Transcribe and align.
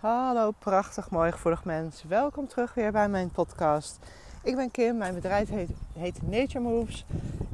Hallo, 0.00 0.50
prachtig 0.50 1.10
mooi 1.10 1.32
gevoelig 1.32 1.64
mens. 1.64 2.02
Welkom 2.02 2.48
terug 2.48 2.74
weer 2.74 2.92
bij 2.92 3.08
mijn 3.08 3.30
podcast. 3.30 3.98
Ik 4.42 4.56
ben 4.56 4.70
Kim, 4.70 4.96
mijn 4.96 5.14
bedrijf 5.14 5.48
heet, 5.48 5.70
heet 5.92 6.22
Nature 6.22 6.60
Moves. 6.60 7.04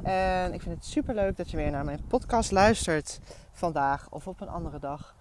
En 0.03 0.53
ik 0.53 0.63
vind 0.63 0.75
het 0.75 0.85
super 0.85 1.15
leuk 1.15 1.37
dat 1.37 1.51
je 1.51 1.57
weer 1.57 1.71
naar 1.71 1.85
mijn 1.85 2.07
podcast 2.07 2.51
luistert 2.51 3.21
vandaag 3.53 4.11
of 4.11 4.27
op 4.27 4.41
een 4.41 4.49
andere 4.49 4.79
dag. 4.79 5.15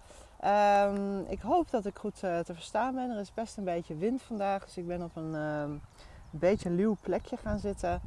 Um, 0.44 1.24
ik 1.28 1.40
hoop 1.40 1.70
dat 1.70 1.86
ik 1.86 1.98
goed 1.98 2.22
uh, 2.22 2.38
te 2.38 2.54
verstaan 2.54 2.94
ben. 2.94 3.10
Er 3.10 3.20
is 3.20 3.34
best 3.34 3.56
een 3.56 3.64
beetje 3.64 3.96
wind 3.96 4.22
vandaag, 4.22 4.64
dus 4.64 4.76
ik 4.76 4.86
ben 4.86 5.02
op 5.02 5.16
een, 5.16 5.34
een 5.34 5.80
beetje 6.30 6.70
luw 6.70 6.96
plekje 7.00 7.36
gaan 7.36 7.58
zitten. 7.58 8.00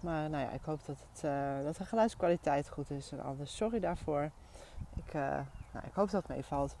Maar 0.00 0.30
nou 0.30 0.44
ja, 0.44 0.50
ik 0.50 0.62
hoop 0.64 0.80
dat, 0.86 0.96
het, 1.12 1.24
uh, 1.24 1.64
dat 1.64 1.76
de 1.76 1.84
geluidskwaliteit 1.84 2.68
goed 2.68 2.90
is 2.90 3.12
en 3.12 3.22
alles. 3.22 3.56
Sorry 3.56 3.80
daarvoor. 3.80 4.30
Ik, 4.96 5.14
nou, 5.74 5.86
ik 5.86 5.94
hoop 5.94 6.10
dat 6.10 6.26
het 6.26 6.36
meevalt. 6.36 6.76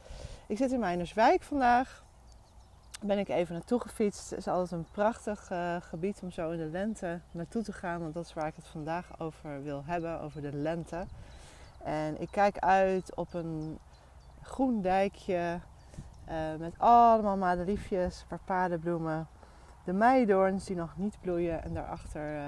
Ik 0.46 0.56
zit 0.56 0.72
in 0.72 0.80
Meinerswijk 0.80 1.42
vandaag. 1.42 2.04
Ben 3.02 3.18
ik 3.18 3.28
even 3.28 3.54
naartoe 3.54 3.80
gefietst. 3.80 4.30
Het 4.30 4.38
is 4.38 4.48
altijd 4.48 4.70
een 4.70 4.86
prachtig 4.90 5.50
uh, 5.50 5.76
gebied 5.80 6.20
om 6.22 6.30
zo 6.30 6.50
in 6.50 6.58
de 6.58 6.64
lente 6.64 7.20
naartoe 7.30 7.62
te 7.62 7.72
gaan. 7.72 8.00
Want 8.00 8.14
dat 8.14 8.24
is 8.24 8.32
waar 8.32 8.46
ik 8.46 8.56
het 8.56 8.66
vandaag 8.66 9.20
over 9.20 9.62
wil 9.62 9.82
hebben. 9.84 10.20
Over 10.20 10.42
de 10.42 10.52
lente. 10.52 11.06
En 11.84 12.20
ik 12.20 12.28
kijk 12.30 12.58
uit 12.58 13.14
op 13.14 13.34
een 13.34 13.78
groen 14.42 14.82
dijkje. 14.82 15.60
Uh, 16.28 16.34
met 16.58 16.74
allemaal 16.78 17.36
madeliefjes, 17.36 18.26
paardenbloemen. 18.44 19.26
De 19.84 19.92
meidoorns 19.92 20.64
die 20.64 20.76
nog 20.76 20.96
niet 20.96 21.20
bloeien. 21.20 21.62
En 21.62 21.74
daarachter 21.74 22.34
uh, 22.34 22.42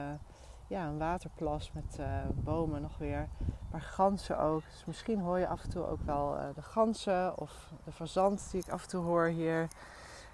ja, 0.66 0.86
een 0.86 0.98
waterplas 0.98 1.72
met 1.72 1.98
bomen 2.34 2.82
nog 2.82 2.98
weer. 2.98 3.28
Maar 3.76 3.84
ganzen 3.84 4.38
ook. 4.38 4.62
Dus 4.70 4.84
misschien 4.84 5.20
hoor 5.20 5.38
je 5.38 5.46
af 5.46 5.62
en 5.62 5.70
toe 5.70 5.86
ook 5.86 6.02
wel 6.04 6.36
uh, 6.36 6.44
de 6.54 6.62
ganzen 6.62 7.38
of 7.38 7.72
de 7.84 7.92
fazant 7.92 8.50
die 8.50 8.60
ik 8.60 8.68
af 8.68 8.82
en 8.82 8.88
toe 8.88 9.04
hoor 9.04 9.26
hier 9.26 9.68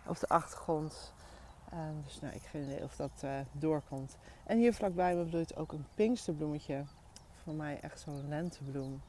op 0.06 0.20
de 0.20 0.28
achtergrond. 0.28 1.14
Uh, 1.72 1.78
dus 2.04 2.20
nou, 2.20 2.34
ik 2.34 2.48
weet 2.52 2.66
niet 2.66 2.82
of 2.82 2.96
dat 2.96 3.10
uh, 3.24 3.30
doorkomt. 3.52 4.16
En 4.44 4.58
hier 4.58 4.74
vlakbij 4.74 5.14
me 5.14 5.24
bloeit 5.24 5.56
ook 5.56 5.72
een 5.72 5.86
pinksterbloemetje. 5.94 6.84
Voor 7.42 7.54
mij 7.54 7.78
echt 7.80 8.00
zo'n 8.00 8.28
lentebloem. 8.28 9.02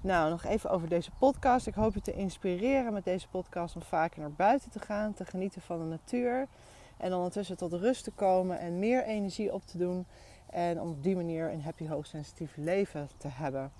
Nou, 0.00 0.30
nog 0.30 0.44
even 0.44 0.70
over 0.70 0.88
deze 0.88 1.10
podcast. 1.18 1.66
Ik 1.66 1.74
hoop 1.74 1.94
je 1.94 2.02
te 2.02 2.12
inspireren 2.12 2.92
met 2.92 3.04
deze 3.04 3.28
podcast 3.28 3.74
om 3.74 3.82
vaker 3.82 4.20
naar 4.20 4.32
buiten 4.32 4.70
te 4.70 4.78
gaan, 4.78 5.14
te 5.14 5.24
genieten 5.24 5.62
van 5.62 5.78
de 5.78 5.84
natuur. 5.84 6.48
En 6.96 7.14
ondertussen 7.14 7.56
tot 7.56 7.72
rust 7.72 8.04
te 8.04 8.10
komen 8.10 8.58
en 8.58 8.78
meer 8.78 9.04
energie 9.04 9.52
op 9.52 9.66
te 9.66 9.78
doen. 9.78 10.06
En 10.50 10.80
om 10.80 10.90
op 10.90 11.02
die 11.02 11.16
manier 11.16 11.52
een 11.52 11.62
happy, 11.62 11.88
hoogsensitief 11.88 12.56
leven 12.56 13.08
te 13.16 13.28
hebben. 13.28 13.72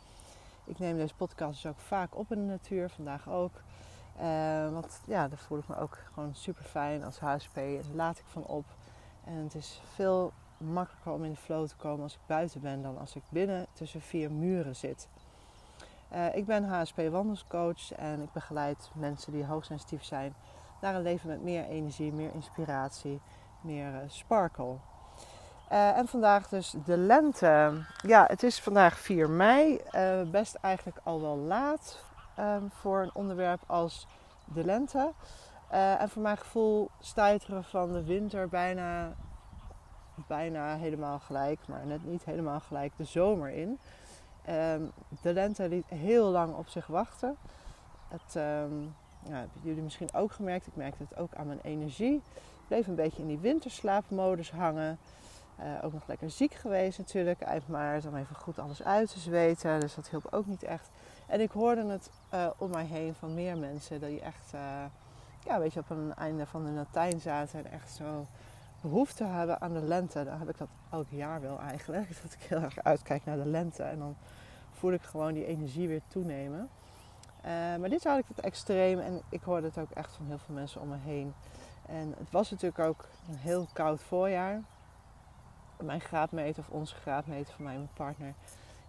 Ik 0.64 0.78
neem 0.78 0.96
deze 0.96 1.14
podcast 1.14 1.62
dus 1.62 1.70
ook 1.70 1.78
vaak 1.78 2.16
op 2.16 2.32
in 2.32 2.38
de 2.38 2.50
natuur, 2.50 2.90
vandaag 2.90 3.28
ook. 3.28 3.62
Uh, 4.20 4.72
want 4.72 5.00
ja, 5.06 5.28
daar 5.28 5.38
voel 5.38 5.58
ik 5.58 5.68
me 5.68 5.76
ook 5.76 5.98
gewoon 6.12 6.34
super 6.34 6.64
fijn 6.64 7.04
als 7.04 7.18
HSP. 7.18 7.54
Daar 7.54 7.94
laat 7.94 8.18
ik 8.18 8.24
van 8.26 8.46
op. 8.46 8.64
En 9.24 9.34
het 9.34 9.54
is 9.54 9.80
veel 9.94 10.32
makkelijker 10.58 11.12
om 11.12 11.24
in 11.24 11.30
de 11.30 11.36
flow 11.36 11.66
te 11.66 11.76
komen 11.76 12.02
als 12.02 12.14
ik 12.14 12.20
buiten 12.26 12.60
ben 12.60 12.82
dan 12.82 12.98
als 12.98 13.16
ik 13.16 13.22
binnen 13.28 13.66
tussen 13.72 14.00
vier 14.00 14.32
muren 14.32 14.76
zit. 14.76 15.08
Uh, 16.12 16.36
ik 16.36 16.46
ben 16.46 16.64
HSP 16.64 17.00
wandelscoach 17.10 17.92
en 17.92 18.22
ik 18.22 18.32
begeleid 18.32 18.90
mensen 18.94 19.32
die 19.32 19.44
hoogsensitief 19.44 20.04
zijn 20.04 20.34
naar 20.80 20.94
een 20.94 21.02
leven 21.02 21.28
met 21.28 21.42
meer 21.42 21.64
energie, 21.64 22.12
meer 22.12 22.34
inspiratie, 22.34 23.20
meer 23.60 23.92
uh, 23.92 23.98
sparkle. 24.06 24.76
Uh, 25.72 25.96
en 25.96 26.08
vandaag 26.08 26.48
dus 26.48 26.74
de 26.84 26.96
lente. 26.96 27.72
Ja, 28.06 28.24
het 28.26 28.42
is 28.42 28.60
vandaag 28.60 28.98
4 28.98 29.30
mei. 29.30 29.80
Uh, 29.92 30.22
best 30.30 30.54
eigenlijk 30.54 30.98
al 31.02 31.20
wel 31.20 31.36
laat 31.36 32.04
um, 32.38 32.70
voor 32.70 33.00
een 33.00 33.14
onderwerp 33.14 33.60
als 33.66 34.06
de 34.44 34.64
lente. 34.64 35.12
Uh, 35.72 36.00
en 36.00 36.08
voor 36.08 36.22
mijn 36.22 36.36
gevoel 36.36 36.90
stuiteren 37.00 37.64
van 37.64 37.92
de 37.92 38.04
winter 38.04 38.48
bijna, 38.48 39.12
bijna 40.26 40.76
helemaal 40.76 41.18
gelijk, 41.18 41.58
maar 41.66 41.86
net 41.86 42.04
niet 42.04 42.24
helemaal 42.24 42.60
gelijk, 42.60 42.92
de 42.96 43.04
zomer 43.04 43.50
in. 43.50 43.78
Um, 44.48 44.92
de 45.22 45.32
lente 45.32 45.68
liet 45.68 45.88
heel 45.88 46.30
lang 46.30 46.54
op 46.54 46.68
zich 46.68 46.86
wachten. 46.86 47.36
Het, 48.08 48.34
um, 48.34 48.94
ja, 49.22 49.34
hebben 49.34 49.60
jullie 49.62 49.82
misschien 49.82 50.14
ook 50.14 50.32
gemerkt. 50.32 50.66
Ik 50.66 50.76
merkte 50.76 51.02
het 51.08 51.18
ook 51.18 51.34
aan 51.34 51.46
mijn 51.46 51.60
energie. 51.62 52.14
Ik 52.14 52.66
bleef 52.68 52.86
een 52.86 52.94
beetje 52.94 53.22
in 53.22 53.28
die 53.28 53.38
winterslaapmodus 53.38 54.50
hangen. 54.50 54.98
Uh, 55.62 55.84
ook 55.84 55.92
nog 55.92 56.06
lekker 56.06 56.30
ziek 56.30 56.54
geweest 56.54 56.98
natuurlijk 56.98 57.40
eind 57.40 57.68
maart 57.68 58.06
om 58.06 58.16
even 58.16 58.36
goed 58.36 58.58
alles 58.58 58.82
uit 58.82 59.12
te 59.12 59.18
zweten. 59.18 59.80
Dus 59.80 59.94
dat 59.94 60.08
hielp 60.08 60.26
ook 60.30 60.46
niet 60.46 60.62
echt. 60.62 60.90
En 61.26 61.40
ik 61.40 61.50
hoorde 61.50 61.84
het 61.86 62.10
uh, 62.34 62.46
om 62.56 62.70
mij 62.70 62.84
heen 62.84 63.14
van 63.14 63.34
meer 63.34 63.58
mensen 63.58 64.00
die 64.00 64.20
echt 64.20 64.52
uh, 64.54 64.60
ja, 65.44 65.58
weet 65.58 65.72
je, 65.72 65.80
op 65.80 65.90
een 65.90 66.14
einde 66.14 66.46
van 66.46 66.64
de 66.64 66.70
Latijn 66.70 67.20
zaten 67.20 67.64
en 67.64 67.72
echt 67.72 67.90
zo 67.90 68.26
behoefte 68.80 69.24
hebben 69.24 69.60
aan 69.60 69.72
de 69.72 69.80
lente. 69.80 70.24
Dan 70.24 70.38
heb 70.38 70.48
ik 70.48 70.58
dat 70.58 70.68
elk 70.90 71.06
jaar 71.08 71.40
wel 71.40 71.58
eigenlijk. 71.60 72.08
Dat 72.22 72.32
ik 72.32 72.42
heel 72.42 72.60
erg 72.60 72.82
uitkijk 72.82 73.24
naar 73.24 73.36
de 73.36 73.46
lente 73.46 73.82
en 73.82 73.98
dan 73.98 74.16
voel 74.72 74.92
ik 74.92 75.02
gewoon 75.02 75.32
die 75.32 75.46
energie 75.46 75.88
weer 75.88 76.02
toenemen. 76.08 76.68
maar 77.80 77.88
dit 77.88 78.04
had 78.04 78.18
ik 78.18 78.24
het 78.28 78.40
extreem 78.40 78.98
en 78.98 79.22
ik 79.28 79.42
hoorde 79.42 79.66
het 79.66 79.78
ook 79.78 79.90
echt 79.90 80.16
van 80.16 80.26
heel 80.26 80.38
veel 80.38 80.54
mensen 80.54 80.80
om 80.80 80.88
me 80.88 80.96
heen. 81.04 81.34
En 81.86 82.14
het 82.18 82.30
was 82.30 82.50
natuurlijk 82.50 82.88
ook 82.88 83.04
een 83.28 83.36
heel 83.36 83.66
koud 83.72 84.02
voorjaar 84.02 84.62
mijn 85.82 86.00
graadmeter 86.00 86.62
of 86.62 86.70
onze 86.70 86.94
graadmeter 86.94 87.54
van 87.54 87.64
mijn 87.64 87.88
partner 87.94 88.34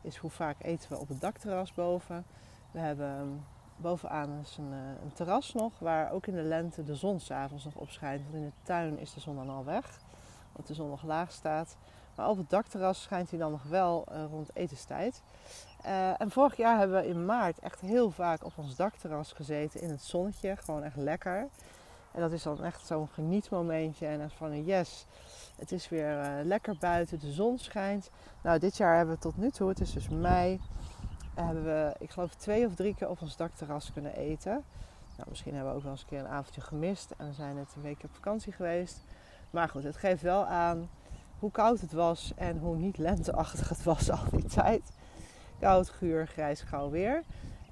is 0.02 0.18
hoe 0.18 0.30
vaak 0.30 0.56
eten 0.62 0.90
we 0.90 1.00
op 1.00 1.08
het 1.08 1.22
dakterras 1.22 1.74
boven. 1.74 2.26
We 2.72 2.80
hebben 2.80 3.46
bovenaan 3.78 4.40
is 4.42 4.58
een, 4.58 4.72
een, 4.72 5.14
terras 5.14 5.54
nog 5.54 5.80
waar 5.80 6.12
ook 6.12 6.28
in 6.28 6.36
de 6.36 6.42
lente 6.42 6.84
de 6.84 6.96
zon 6.96 7.20
s'avonds 7.20 7.64
nog 7.64 7.76
op 7.76 7.90
schijnt. 7.90 8.22
Want 8.22 8.36
in 8.36 8.42
de 8.44 8.52
tuin 8.64 9.00
is 9.00 9.14
de 9.14 9.20
zon 9.20 9.36
dan 9.36 9.50
al 9.50 9.66
weg, 9.66 10.00
omdat 10.48 10.68
de 10.68 10.74
zon 10.74 10.90
nog 10.90 11.04
laag 11.04 11.32
staat. 11.32 11.78
Maar 12.16 12.30
op 12.30 12.38
het 12.38 12.50
dakterras 12.50 13.02
schijnt 13.02 13.30
hij 13.30 13.40
dan 13.40 13.52
nog 13.52 13.64
wel 13.64 14.06
uh, 14.12 14.24
rond 14.30 14.50
etenstijd. 14.54 15.22
Uh, 15.86 16.22
en 16.22 16.32
vorig 16.32 16.58
jaar 16.58 16.78
hebben 16.78 17.02
we 17.02 17.08
in 17.08 17.26
maart 17.26 17.60
echt 17.60 17.80
heel 17.80 18.12
vaak 18.12 18.44
op 18.44 18.54
ons 18.56 18.76
dakterras 18.76 19.32
gezeten 19.32 19.82
in 19.82 19.90
het 19.90 20.04
zonnetje. 20.04 20.56
Gewoon 20.56 20.84
echt 20.84 20.96
lekker. 20.96 21.48
En 22.14 22.22
dat 22.22 22.32
is 22.32 22.44
dan 22.44 22.64
echt 22.64 22.86
zo'n 22.86 23.08
genietmomentje. 23.08 24.06
En 24.06 24.20
dan 24.20 24.30
van 24.30 24.64
yes, 24.64 25.06
het 25.56 25.72
is 25.72 25.90
weer 25.90 26.20
uh, 26.20 26.46
lekker 26.46 26.78
buiten, 26.80 27.20
de 27.20 27.32
zon 27.32 27.58
schijnt. 27.58 28.10
Nou, 28.44 28.60
dit 28.60 28.78
jaar 28.78 28.96
hebben 28.96 29.16
we 29.16 29.22
tot 29.22 29.38
nu 29.38 29.50
toe, 29.50 29.70
het 29.70 29.80
is 29.80 29.94
dus 29.94 30.10
mei, 30.10 30.60
hebben 31.34 31.64
we, 31.64 31.96
ik 32.00 32.10
geloof, 32.10 32.36
twee 32.36 32.66
of 32.66 32.76
drie 32.76 32.96
keer 32.96 33.10
op 33.10 33.22
ons 33.22 33.36
dakterras 33.36 33.94
kunnen 33.94 34.16
eten. 34.16 34.64
Nou, 35.18 35.30
misschien 35.30 35.54
hebben 35.54 35.72
we 35.72 35.78
ook 35.78 35.84
wel 35.84 35.92
eens 35.92 36.02
een 36.02 36.08
keer 36.08 36.20
een 36.20 36.28
avondje 36.28 36.62
gemist 36.62 37.14
en 37.18 37.28
we 37.28 37.34
zijn 37.34 37.56
net 37.56 37.74
een 37.76 37.82
week 37.82 38.04
op 38.04 38.14
vakantie 38.14 38.54
geweest. 38.54 39.04
Maar 39.50 39.70
goed, 39.70 39.84
het 39.84 39.98
geeft 39.98 40.22
wel 40.22 40.46
aan 40.46 40.90
hoe 41.40 41.52
koud 41.52 41.82
het 41.82 41.92
was 41.92 42.32
en 42.36 42.58
hoe 42.58 42.76
niet 42.76 42.98
lenteachtig 42.98 43.70
het 43.70 43.84
was 43.84 44.12
al 44.12 44.30
die 44.32 44.46
tijd. 44.46 44.92
Koud, 45.60 45.90
guur, 45.90 46.28
grijs, 46.28 46.62
grauw 46.62 46.90
weer. 46.90 47.24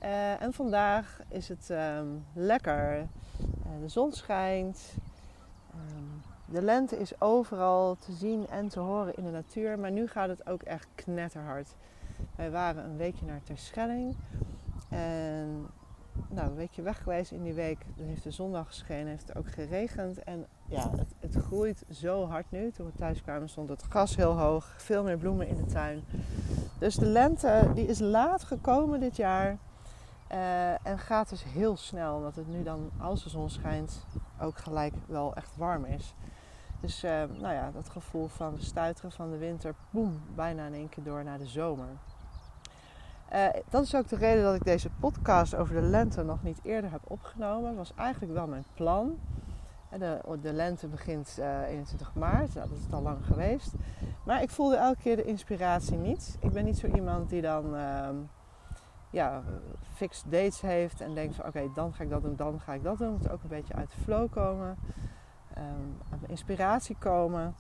Uh, 0.04 0.42
en 0.42 0.54
vandaag 0.54 1.20
is 1.28 1.50
het 1.50 1.70
um, 1.70 2.26
lekker. 2.34 3.08
Uh, 3.70 3.82
de 3.82 3.88
zon 3.88 4.12
schijnt. 4.12 4.94
Um, 5.76 6.22
de 6.46 6.62
lente 6.62 6.98
is 6.98 7.22
overal 7.22 7.96
te 7.96 8.12
zien 8.12 8.48
en 8.48 8.68
te 8.68 8.80
horen 8.80 9.16
in 9.16 9.24
de 9.24 9.32
natuur. 9.32 9.80
Maar 9.80 9.92
nu 9.92 10.08
gaat 10.08 10.30
het 10.30 10.48
ook 10.48 10.62
echt 10.62 10.88
knetterhard. 10.96 11.76
Wij 12.36 12.52
waren 12.52 12.84
een 12.84 12.98
weekje 12.98 13.26
naar 13.26 13.42
Terschelling. 13.44 14.16
En 14.90 15.68
nou, 16.28 16.50
een 16.50 16.56
weekje 16.56 16.82
weg 16.82 17.04
geweest 17.04 17.32
in 17.32 17.44
die 17.44 17.54
week. 17.54 17.86
Dan 17.96 18.08
heeft 18.08 18.24
de 18.24 18.32
zondag 18.32 18.68
geschenen, 18.68 19.08
heeft 19.08 19.28
het 19.28 19.38
ook 19.38 19.52
geregend. 19.52 20.24
En 20.24 20.46
ja, 20.66 20.92
het, 20.92 21.14
het, 21.20 21.44
groeit 21.44 21.84
zo 21.90 22.26
hard 22.26 22.52
nu. 22.52 22.72
Toen 22.72 22.86
we 22.86 22.92
thuis 22.98 23.22
kwamen 23.22 23.50
stond 23.50 23.70
het 23.70 23.82
gras 23.82 24.16
heel 24.16 24.38
hoog. 24.40 24.74
Veel 24.78 25.04
meer 25.04 25.18
bloemen 25.18 25.48
in 25.48 25.56
de 25.56 25.66
tuin. 25.66 26.04
Dus 26.80 26.96
de 26.96 27.06
lente 27.06 27.72
die 27.74 27.86
is 27.86 28.00
laat 28.00 28.44
gekomen 28.44 29.00
dit 29.00 29.16
jaar. 29.16 29.58
Uh, 30.32 30.88
en 30.88 31.00
gaat 31.00 31.30
dus 31.30 31.44
heel 31.44 31.78
snel. 31.78 32.16
Omdat 32.16 32.36
het 32.36 32.48
nu 32.48 32.64
dan, 32.64 32.90
als 32.98 33.24
de 33.24 33.30
zon 33.30 33.50
schijnt, 33.50 34.06
ook 34.42 34.58
gelijk 34.58 34.94
wel 35.08 35.36
echt 35.36 35.58
warm 35.58 35.86
is. 35.86 36.16
Dus 36.80 37.04
uh, 37.04 37.12
nou 37.12 37.54
ja, 37.54 37.72
dat 37.72 37.90
gevoel 37.90 38.28
van 38.28 38.56
de 38.56 38.64
stuiteren 38.64 39.12
van 39.12 39.32
de 39.32 39.38
winter, 39.38 39.76
boem, 39.90 40.22
bijna 40.36 40.66
in 40.66 40.74
één 40.74 40.90
keer 40.90 41.04
door 41.04 41.24
naar 41.24 41.38
de 41.38 41.48
zomer. 41.48 41.88
Uh, 43.34 43.46
dat 43.70 43.84
is 43.84 43.96
ook 43.96 44.08
de 44.08 44.16
reden 44.16 44.44
dat 44.44 44.56
ik 44.56 44.64
deze 44.64 44.90
podcast 45.00 45.56
over 45.56 45.76
de 45.76 45.82
lente 45.82 46.24
nog 46.24 46.44
niet 46.44 46.60
eerder 46.64 46.92
heb 46.92 47.02
opgenomen. 47.08 47.76
Was 47.76 47.94
eigenlijk 47.96 48.34
wel 48.34 48.48
mijn 48.48 48.66
plan. 48.74 49.20
De, 49.98 50.22
de 50.42 50.54
lente 50.54 50.88
begint 50.88 51.38
uh, 51.40 51.62
21 51.68 52.14
maart, 52.14 52.54
nou, 52.54 52.70
dat 52.70 52.78
is 52.78 52.94
al 52.94 53.02
lang 53.02 53.26
geweest. 53.26 53.74
Maar 54.26 54.42
ik 54.42 54.50
voelde 54.50 54.76
elke 54.76 55.02
keer 55.02 55.16
de 55.16 55.24
inspiratie 55.24 55.98
niet. 55.98 56.38
Ik 56.40 56.52
ben 56.52 56.66
niet 56.66 56.78
zo 56.78 56.88
iemand 56.88 57.30
die 57.30 57.42
dan 57.42 57.76
uh, 57.76 58.10
ja, 59.10 59.44
fixed 59.94 60.32
dates 60.32 60.62
heeft 60.62 61.02
en 61.02 61.14
denkt 61.14 61.36
van 61.36 61.46
oké, 61.46 61.70
dan 61.74 61.94
ga 61.94 62.04
ik 62.04 62.10
dat 62.10 62.22
doen, 62.22 62.36
dan 62.36 62.60
ga 62.60 62.74
ik 62.74 62.84
dat 62.84 62.98
doen. 62.98 63.12
Moet 63.12 63.30
ook 63.30 63.44
een 63.44 63.50
beetje 63.50 63.74
uit 63.74 63.90
de 63.90 64.02
flow 64.04 64.32
komen 64.32 64.78
um, 65.58 66.20
inspiratie 66.28 66.96
komen. 67.00 67.56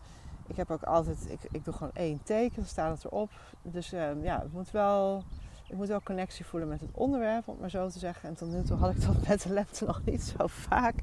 Ik 0.47 0.55
heb 0.55 0.71
ook 0.71 0.83
altijd, 0.83 1.29
ik, 1.29 1.39
ik 1.51 1.65
doe 1.65 1.73
gewoon 1.73 1.93
één 1.93 2.23
teken, 2.23 2.55
dan 2.55 2.65
staat 2.65 2.95
het 2.95 3.05
erop. 3.05 3.31
Dus 3.61 3.93
um, 3.93 4.23
ja, 4.23 4.39
het 4.39 4.53
moet 4.53 4.71
wel 4.71 5.23
ik 5.69 5.75
moet 5.75 5.87
wel 5.87 6.01
connectie 6.01 6.45
voelen 6.45 6.69
met 6.69 6.81
het 6.81 6.89
onderwerp, 6.93 7.47
om 7.47 7.57
maar 7.59 7.69
zo 7.69 7.89
te 7.89 7.99
zeggen. 7.99 8.29
En 8.29 8.35
tot 8.35 8.49
nu 8.49 8.63
toe 8.63 8.77
had 8.77 8.89
ik 8.89 9.05
dat 9.05 9.15
met 9.27 9.41
de 9.41 9.49
lente 9.49 9.85
nog 9.85 10.01
niet 10.05 10.23
zo 10.23 10.47
vaak. 10.47 10.95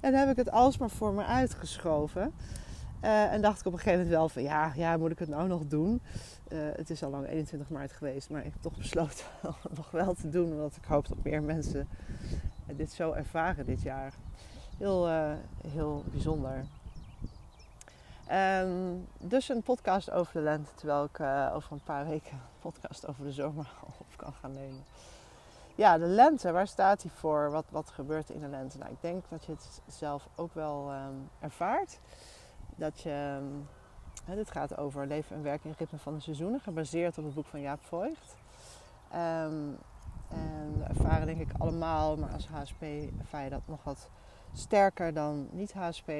En 0.00 0.10
dan 0.10 0.20
heb 0.20 0.30
ik 0.30 0.36
het 0.36 0.50
alsmaar 0.50 0.90
voor 0.90 1.12
me 1.12 1.24
uitgeschoven. 1.24 2.32
Uh, 3.04 3.32
en 3.32 3.40
dacht 3.40 3.60
ik 3.60 3.66
op 3.66 3.72
een 3.72 3.78
gegeven 3.78 3.98
moment 3.98 4.16
wel 4.16 4.28
van 4.28 4.42
ja, 4.42 4.72
ja 4.74 4.96
moet 4.96 5.10
ik 5.10 5.18
het 5.18 5.28
nou 5.28 5.48
nog 5.48 5.66
doen? 5.66 6.02
Uh, 6.48 6.58
het 6.72 6.90
is 6.90 7.02
al 7.02 7.10
lang 7.10 7.26
21 7.26 7.68
maart 7.68 7.92
geweest, 7.92 8.30
maar 8.30 8.44
ik 8.44 8.52
heb 8.52 8.62
toch 8.62 8.76
besloten 8.76 9.24
het 9.62 9.76
nog 9.76 9.90
wel 9.90 10.14
te 10.14 10.28
doen. 10.28 10.52
Omdat 10.52 10.76
ik 10.76 10.84
hoop 10.84 11.08
dat 11.08 11.22
meer 11.22 11.42
mensen 11.42 11.88
dit 12.66 12.92
zo 12.92 13.12
ervaren 13.12 13.66
dit 13.66 13.82
jaar. 13.82 14.12
Heel, 14.78 15.08
uh, 15.08 15.32
heel 15.66 16.04
bijzonder. 16.10 16.64
Um, 18.32 19.06
dus 19.18 19.48
een 19.48 19.62
podcast 19.62 20.10
over 20.10 20.32
de 20.32 20.40
lente, 20.40 20.70
terwijl 20.74 21.04
ik 21.04 21.20
over 21.54 21.72
een 21.72 21.82
paar 21.84 22.06
weken 22.06 22.32
een 22.32 22.60
podcast 22.60 23.06
over 23.06 23.24
de 23.24 23.32
zomer 23.32 23.70
op 23.98 24.16
kan 24.16 24.32
gaan 24.32 24.52
nemen. 24.52 24.84
Ja, 25.74 25.98
de 25.98 26.06
lente, 26.06 26.52
waar 26.52 26.66
staat 26.66 27.00
die 27.00 27.10
voor? 27.10 27.50
Wat, 27.50 27.64
wat 27.70 27.90
gebeurt 27.90 28.30
in 28.30 28.40
de 28.40 28.48
lente? 28.48 28.78
Nou, 28.78 28.90
ik 28.90 29.00
denk 29.00 29.24
dat 29.28 29.44
je 29.44 29.52
het 29.52 29.80
zelf 29.86 30.28
ook 30.34 30.54
wel 30.54 30.92
um, 30.92 31.28
ervaart 31.40 31.98
dat 32.80 33.00
je. 33.00 33.38
Dit 34.34 34.50
gaat 34.50 34.76
over 34.76 35.06
leven 35.06 35.36
en 35.36 35.42
werken 35.42 35.70
in 35.70 35.74
ritme 35.78 35.98
van 35.98 36.14
de 36.14 36.20
seizoenen, 36.20 36.60
gebaseerd 36.60 37.18
op 37.18 37.24
het 37.24 37.34
boek 37.34 37.46
van 37.46 37.60
Jaap 37.60 37.84
Voigt. 37.84 38.36
Um, 39.12 39.78
en 40.28 40.78
we 40.78 40.84
ervaren 40.88 41.26
denk 41.26 41.40
ik 41.40 41.50
allemaal, 41.58 42.16
maar 42.16 42.30
als 42.32 42.46
HSP 42.46 42.82
ervaar 43.18 43.44
je 43.44 43.50
dat 43.50 43.60
nog 43.64 43.84
wat 43.84 44.08
sterker 44.52 45.14
dan 45.14 45.48
niet 45.50 45.72
HSP. 45.72 46.12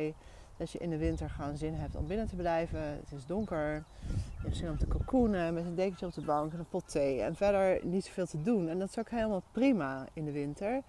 Dat 0.57 0.71
je 0.71 0.79
in 0.79 0.91
de 0.91 0.97
winter 0.97 1.31
gewoon 1.31 1.57
zin 1.57 1.75
hebt 1.75 1.97
om 1.97 2.07
binnen 2.07 2.27
te 2.27 2.37
blijven. 2.37 2.81
Het 2.81 3.13
is 3.13 3.27
donker. 3.27 3.85
Je 4.07 4.43
hebt 4.43 4.57
zin 4.57 4.71
om 4.71 4.79
te 4.79 4.89
cocoonen 4.89 5.55
met 5.55 5.65
een 5.65 5.75
dekentje 5.75 6.07
op 6.07 6.15
de 6.15 6.21
bank 6.21 6.53
en 6.53 6.59
een 6.59 6.69
pot 6.69 6.91
thee. 6.91 7.23
En 7.23 7.37
verder 7.37 7.87
niet 7.87 8.05
zoveel 8.05 8.27
te 8.27 8.43
doen. 8.43 8.69
En 8.69 8.79
dat 8.79 8.89
is 8.89 8.99
ook 8.99 9.11
helemaal 9.11 9.43
prima 9.53 10.07
in 10.13 10.25
de 10.25 10.33
winter. 10.33 10.83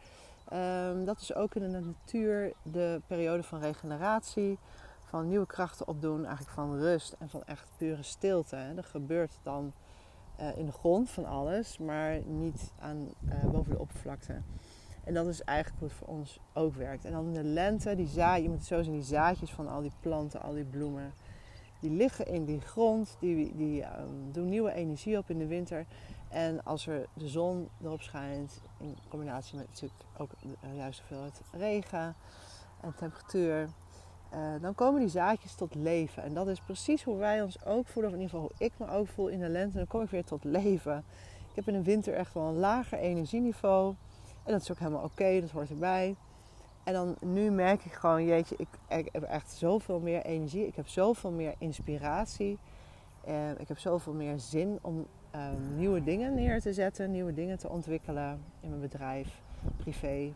Um, 0.53 1.05
dat 1.05 1.21
is 1.21 1.35
ook 1.35 1.55
in 1.55 1.71
de 1.71 1.79
natuur 1.79 2.53
de 2.63 3.01
periode 3.07 3.43
van 3.43 3.59
regeneratie 3.59 4.57
van 5.11 5.27
nieuwe 5.27 5.45
krachten 5.45 5.87
opdoen, 5.87 6.25
eigenlijk 6.25 6.55
van 6.55 6.79
rust 6.79 7.15
en 7.19 7.29
van 7.29 7.43
echt 7.43 7.67
pure 7.77 8.03
stilte. 8.03 8.55
Er 8.55 8.83
gebeurt 8.83 9.39
dan 9.43 9.73
uh, 10.39 10.57
in 10.57 10.65
de 10.65 10.71
grond 10.71 11.09
van 11.09 11.25
alles, 11.25 11.77
maar 11.77 12.21
niet 12.25 12.71
aan, 12.79 13.09
uh, 13.25 13.51
boven 13.51 13.71
de 13.71 13.79
oppervlakte. 13.79 14.41
En 15.03 15.13
dat 15.13 15.27
is 15.27 15.43
eigenlijk 15.43 15.79
hoe 15.79 15.87
het 15.87 15.97
voor 15.97 16.07
ons 16.07 16.39
ook 16.53 16.75
werkt. 16.75 17.05
En 17.05 17.11
dan 17.11 17.25
in 17.25 17.33
de 17.33 17.43
lente, 17.43 17.95
die 17.95 18.07
zaad, 18.07 18.41
je 18.41 18.49
moet 18.49 18.57
het 18.57 18.67
zo 18.67 18.83
zien, 18.83 18.93
die 18.93 19.03
zaadjes 19.03 19.51
van 19.51 19.67
al 19.67 19.81
die 19.81 19.93
planten, 19.99 20.41
al 20.41 20.53
die 20.53 20.65
bloemen, 20.65 21.13
die 21.79 21.91
liggen 21.91 22.25
in 22.25 22.45
die 22.45 22.61
grond, 22.61 23.17
die, 23.19 23.55
die 23.55 23.83
um, 23.83 24.31
doen 24.31 24.49
nieuwe 24.49 24.73
energie 24.73 25.17
op 25.17 25.29
in 25.29 25.37
de 25.37 25.47
winter. 25.47 25.85
En 26.29 26.63
als 26.63 26.87
er 26.87 27.07
de 27.13 27.27
zon 27.27 27.69
erop 27.83 28.01
schijnt, 28.01 28.61
in 28.77 28.97
combinatie 29.09 29.57
met 29.57 29.67
natuurlijk 29.67 30.01
ook 30.17 30.31
de 30.41 30.67
uh, 30.67 30.75
juiste 30.75 31.01
hoeveelheid 31.01 31.41
regen 31.51 32.15
en 32.81 32.95
temperatuur, 32.95 33.69
uh, 34.33 34.61
dan 34.61 34.75
komen 34.75 34.99
die 34.99 35.09
zaadjes 35.09 35.55
tot 35.55 35.75
leven. 35.75 36.23
En 36.23 36.33
dat 36.33 36.47
is 36.47 36.59
precies 36.59 37.03
hoe 37.03 37.17
wij 37.17 37.41
ons 37.41 37.65
ook 37.65 37.87
voelen, 37.87 38.11
of 38.11 38.17
in 38.17 38.23
ieder 38.23 38.37
geval 38.39 38.51
hoe 38.57 38.67
ik 38.67 38.73
me 38.77 38.89
ook 38.89 39.07
voel 39.07 39.27
in 39.27 39.39
de 39.39 39.49
lente. 39.49 39.77
Dan 39.77 39.87
kom 39.87 40.01
ik 40.01 40.09
weer 40.09 40.23
tot 40.23 40.43
leven. 40.43 41.03
Ik 41.49 41.55
heb 41.55 41.67
in 41.67 41.73
de 41.73 41.83
winter 41.83 42.13
echt 42.13 42.33
wel 42.33 42.47
een 42.47 42.57
lager 42.57 42.97
energieniveau. 42.97 43.95
En 44.43 44.51
dat 44.51 44.61
is 44.61 44.71
ook 44.71 44.79
helemaal 44.79 45.03
oké, 45.03 45.41
dat 45.41 45.49
hoort 45.49 45.69
erbij. 45.69 46.15
En 46.83 46.93
dan 46.93 47.15
nu 47.21 47.51
merk 47.51 47.85
ik 47.85 47.91
gewoon, 47.91 48.25
jeetje, 48.25 48.55
ik, 48.57 48.67
ik, 48.87 49.09
heb 49.11 49.23
echt 49.23 49.51
zoveel 49.51 49.99
meer 49.99 50.21
energie. 50.21 50.67
Ik 50.67 50.75
heb 50.75 50.87
zoveel 50.87 51.31
meer 51.31 51.53
inspiratie. 51.57 52.57
Uh, 53.27 53.49
ik 53.59 53.67
heb 53.67 53.77
zoveel 53.77 54.13
meer 54.13 54.39
zin 54.39 54.79
om 54.81 55.05
uh, 55.35 55.47
nieuwe 55.75 56.03
dingen 56.03 56.33
neer 56.33 56.61
te 56.61 56.73
zetten, 56.73 57.11
nieuwe 57.11 57.33
dingen 57.33 57.57
te 57.57 57.69
ontwikkelen 57.69 58.43
in 58.59 58.69
mijn 58.69 58.81
bedrijf, 58.81 59.41
privé, 59.77 60.31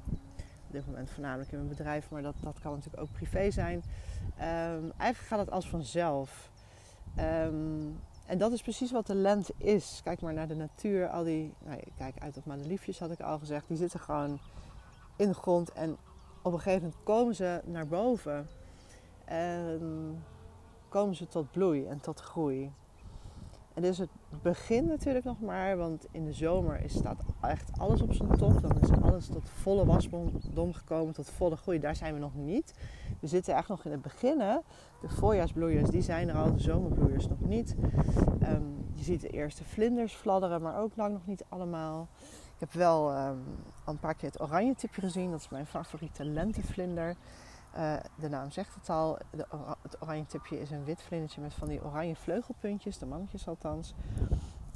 dit 0.76 0.86
moment 0.86 1.10
voornamelijk 1.10 1.52
in 1.52 1.58
mijn 1.58 1.70
bedrijf, 1.70 2.10
maar 2.10 2.22
dat, 2.22 2.36
dat 2.42 2.60
kan 2.60 2.72
natuurlijk 2.74 3.04
ook 3.04 3.12
privé 3.12 3.52
zijn. 3.52 3.76
Um, 3.76 4.92
eigenlijk 4.98 5.18
gaat 5.18 5.40
het 5.40 5.52
als 5.52 5.70
vanzelf. 5.70 6.52
Um, 7.20 8.00
en 8.26 8.38
dat 8.38 8.52
is 8.52 8.62
precies 8.62 8.92
wat 8.92 9.08
de 9.08 9.16
lente 9.16 9.54
is. 9.58 10.02
Kijk 10.04 10.22
maar 10.22 10.34
naar 10.34 10.48
de 10.48 10.56
natuur. 10.56 11.08
Al 11.08 11.24
die, 11.24 11.54
nou, 11.66 11.80
kijk 11.98 12.20
uit 12.20 12.38
op 12.38 12.46
madeliefjes 12.46 13.00
had 13.00 13.12
ik 13.12 13.20
al 13.20 13.40
gezegd. 13.40 13.68
Die 13.68 13.78
zitten 13.78 14.00
gewoon 14.00 14.40
in 15.16 15.28
de 15.28 15.34
grond. 15.34 15.72
En 15.72 15.98
op 16.42 16.54
een 16.54 16.60
gegeven 16.60 16.84
moment 16.84 17.04
komen 17.04 17.36
ze 17.36 17.62
naar 17.66 17.88
boven. 17.88 18.48
En 19.26 20.24
komen 20.90 21.16
ze 21.16 21.28
tot 21.28 21.52
bloei 21.52 21.86
en 21.86 22.00
tot 22.00 22.20
groei. 22.20 22.72
En 23.74 23.82
dit 23.82 23.92
is 23.92 23.98
het 23.98 24.10
begin 24.42 24.88
natuurlijk 24.88 25.26
nog 25.26 25.40
maar, 25.40 25.78
want 25.78 26.08
in 26.12 26.26
de 26.26 26.34
zomer 26.34 26.84
is, 26.84 26.94
staat 26.94 27.22
echt 27.42 27.72
alles 27.78 28.02
op 28.02 28.14
zijn 28.14 28.38
top. 28.38 28.62
Dan 28.62 28.80
is 28.82 28.90
alles 29.02 29.28
tot 29.28 29.50
volle 29.50 29.86
wasdom 29.86 30.74
gekomen, 30.74 31.14
tot 31.14 31.30
volle 31.30 31.56
groei. 31.56 31.80
Daar 31.80 31.96
zijn 31.96 32.14
we 32.14 32.20
nog 32.20 32.36
niet. 32.36 32.74
We 33.20 33.28
zitten 33.28 33.56
echt 33.56 33.68
nog 33.68 33.86
in 33.86 33.92
het 33.92 34.02
begin. 34.02 34.40
Hè? 34.40 34.58
De 35.02 35.10
voorjaarsbloeiers, 35.10 35.90
die 35.90 36.02
zijn 36.02 36.30
er 36.30 36.36
al, 36.36 36.54
de 36.54 36.60
zomerbloeiers 36.60 37.28
nog 37.28 37.40
niet. 37.40 37.76
Um, 38.44 38.86
je 38.92 39.04
ziet 39.04 39.22
de 39.22 39.30
eerste 39.30 39.64
vlinders 39.64 40.14
fladderen, 40.14 40.62
maar 40.62 40.80
ook 40.80 40.96
lang 40.96 41.14
nog 41.14 41.26
niet 41.26 41.44
allemaal. 41.50 42.08
Ik 42.54 42.60
heb 42.60 42.72
wel 42.72 43.12
al 43.12 43.36
een 43.86 44.00
paar 44.00 44.16
keer 44.16 44.30
het 44.30 44.42
oranje 44.42 44.76
tipje 44.76 45.02
gezien. 45.02 45.32
Dat 45.32 45.40
is 45.40 45.50
mijn 45.50 45.66
favoriete 45.66 46.26
lentevlinder. 46.26 47.16
Uh, 47.78 47.96
de 48.16 48.30
naam 48.30 48.52
zegt 48.52 48.76
het 48.76 48.90
al. 48.90 49.18
De, 49.30 49.46
het 49.82 50.02
oranje 50.02 50.26
tipje 50.26 50.60
is 50.60 50.72
een 50.72 50.84
wit 50.84 51.02
vlindertje 51.02 51.42
met 51.42 51.54
van 51.54 51.68
die 51.68 51.84
oranje 51.84 52.16
vleugelpuntjes. 52.16 52.98
De 52.98 53.06
mannetjes 53.06 53.48
althans. 53.48 53.94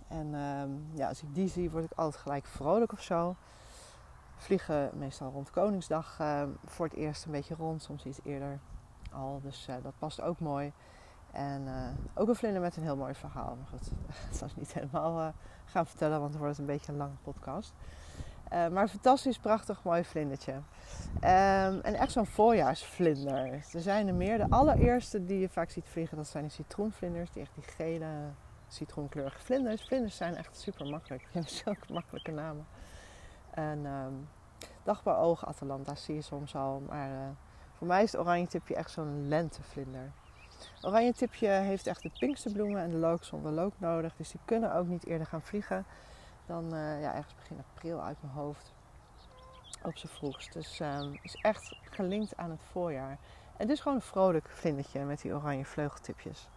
En 0.08 0.34
um, 0.34 0.88
ja, 0.94 1.08
als 1.08 1.24
ik 1.24 1.36
die 1.36 1.48
zie, 1.48 1.72
word 1.72 1.84
ik 1.84 1.92
altijd 1.96 2.22
gelijk 2.22 2.46
vrolijk 2.46 2.92
of 2.92 3.02
zo. 3.02 3.36
Vliegen 4.36 4.92
meestal 4.98 5.32
rond 5.32 5.52
Koningsdag 5.52 6.18
uh, 6.22 6.44
voor 6.66 6.86
het 6.86 6.96
eerst 6.96 7.26
een 7.26 7.32
beetje 7.32 7.56
rond. 7.56 7.82
Soms 7.82 8.06
iets 8.06 8.20
eerder 8.24 8.60
al. 9.12 9.40
Dus 9.44 9.68
uh, 9.70 9.76
dat 9.84 9.94
past 9.98 10.22
ook 10.22 10.40
mooi. 10.40 10.74
En 11.32 11.68
ook 12.14 12.28
een 12.28 12.36
vlinder 12.36 12.62
met 12.62 12.78
een 12.78 12.84
heel 12.84 12.98
mooi 12.98 13.14
verhaal. 13.14 13.56
Maar 13.56 13.68
goed, 13.68 13.92
dat 14.30 14.38
zal 14.38 14.48
ik 14.48 14.56
niet 14.56 14.74
helemaal 14.74 15.34
gaan 15.66 15.86
vertellen, 15.86 16.20
want 16.20 16.32
dan 16.32 16.42
wordt 16.42 16.58
het 16.58 16.68
een 16.68 16.74
beetje 16.76 16.92
een 16.92 16.98
lange 16.98 17.18
podcast. 17.24 17.74
Uh, 18.54 18.68
maar 18.68 18.88
fantastisch, 18.88 19.38
prachtig, 19.38 19.84
mooi 19.84 20.04
vlindertje. 20.04 20.52
Um, 20.52 20.62
en 21.82 21.94
echt 21.94 22.12
zo'n 22.12 22.26
voorjaarsvlinder. 22.26 23.66
Er 23.74 23.82
zijn 23.82 24.08
er 24.08 24.14
meer. 24.14 24.38
De 24.38 24.50
allereerste 24.50 25.26
die 25.26 25.40
je 25.40 25.50
vaak 25.50 25.70
ziet 25.70 25.88
vliegen, 25.88 26.18
dat 26.18 26.28
zijn 26.28 26.44
de 26.44 26.50
citroenvlinders. 26.50 27.32
Die 27.32 27.42
echt 27.42 27.54
die 27.54 27.64
gele, 27.64 28.08
citroenkleurige 28.68 29.40
vlinders. 29.40 29.84
Vlinders 29.86 30.16
zijn 30.16 30.36
echt 30.36 30.58
super 30.58 30.86
makkelijk. 30.86 31.22
Die 31.22 31.32
hebben 31.32 31.52
zulke 31.64 31.94
makkelijke 31.94 32.32
namen. 32.32 32.68
En 33.52 33.86
um, 33.86 34.28
dagbouwoog 34.84 35.46
Atalanta 35.46 35.96
zie 35.96 36.16
je 36.16 36.22
soms 36.22 36.56
al. 36.56 36.80
Maar 36.88 37.10
uh, 37.10 37.28
voor 37.74 37.88
mij 37.88 38.04
is 38.04 38.12
het 38.12 38.22
oranje 38.22 38.48
tipje 38.48 38.76
echt 38.76 38.92
zo'n 38.92 39.28
lentevlinder. 39.28 40.12
Oranje 40.82 41.14
tipje 41.14 41.48
heeft 41.48 41.88
echt 41.88 42.02
de 42.02 42.12
pinkste 42.20 42.52
bloemen 42.52 42.82
en 42.82 42.90
de 42.90 42.98
look 42.98 43.24
zonder 43.24 43.52
look 43.52 43.74
nodig. 43.78 44.16
Dus 44.16 44.32
die 44.32 44.40
kunnen 44.46 44.74
ook 44.76 44.88
niet 44.88 45.06
eerder 45.06 45.28
gaan 45.28 45.42
vliegen 45.42 45.86
dan 46.50 46.76
uh, 46.76 47.02
ja, 47.02 47.16
ergens 47.16 47.36
begin 47.36 47.64
april 47.74 48.02
uit 48.02 48.18
mijn 48.22 48.34
hoofd. 48.34 48.74
Op 49.84 49.98
z'n 49.98 50.08
vroegst. 50.08 50.54
Dus 50.54 50.80
um, 50.80 51.20
is 51.22 51.36
echt 51.42 51.76
gelinkt 51.82 52.38
aan 52.38 52.50
het 52.50 52.64
voorjaar. 52.72 53.18
Het 53.58 53.70
is 53.70 53.80
gewoon 53.80 53.98
een 53.98 54.04
vrolijk 54.04 54.50
vlindertje 54.50 55.04
met 55.04 55.22
die 55.22 55.34
oranje 55.34 55.66
vleugeltipjes. 55.66 56.50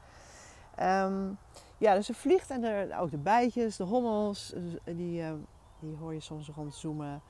Um, 0.81 1.39
ja, 1.79 1.95
dus 1.95 2.09
er 2.09 2.15
vliegt 2.15 2.51
en 2.51 2.65
er, 2.65 2.99
ook 2.99 3.11
de 3.11 3.19
bijtjes, 3.19 3.77
de 3.77 3.85
hommels, 3.85 4.55
die, 4.85 5.23
uh, 5.23 5.33
die 5.81 5.97
hoor 5.97 6.15
je 6.15 6.21
soms 6.21 6.49
rondzoomen. 6.49 7.23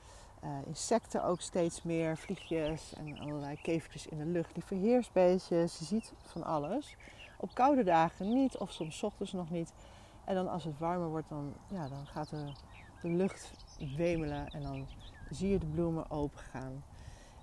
Uh, 0.43 0.49
insecten 0.65 1.23
ook 1.23 1.41
steeds 1.41 1.83
meer, 1.83 2.17
vliegjes 2.17 2.93
en 2.93 3.19
allerlei 3.19 3.61
kevertjes 3.61 4.07
in 4.07 4.17
de 4.17 4.25
lucht, 4.25 4.53
die 4.53 4.63
verheersbeestjes. 4.63 5.79
Je 5.79 5.85
ziet 5.85 6.13
van 6.21 6.43
alles. 6.43 6.95
Op 7.37 7.53
koude 7.53 7.83
dagen 7.83 8.33
niet, 8.33 8.57
of 8.57 8.71
soms 8.71 9.03
ochtends 9.03 9.31
nog 9.31 9.49
niet. 9.49 9.73
En 10.25 10.35
dan 10.35 10.47
als 10.47 10.63
het 10.63 10.79
warmer 10.79 11.09
wordt, 11.09 11.29
dan, 11.29 11.53
ja, 11.67 11.87
dan 11.87 12.07
gaat 12.07 12.29
de, 12.29 12.51
de 13.01 13.09
lucht 13.09 13.51
wemelen 13.95 14.47
en 14.49 14.61
dan 14.61 14.87
zie 15.29 15.49
je 15.49 15.59
de 15.59 15.65
bloemen 15.65 16.11
opengaan. 16.11 16.83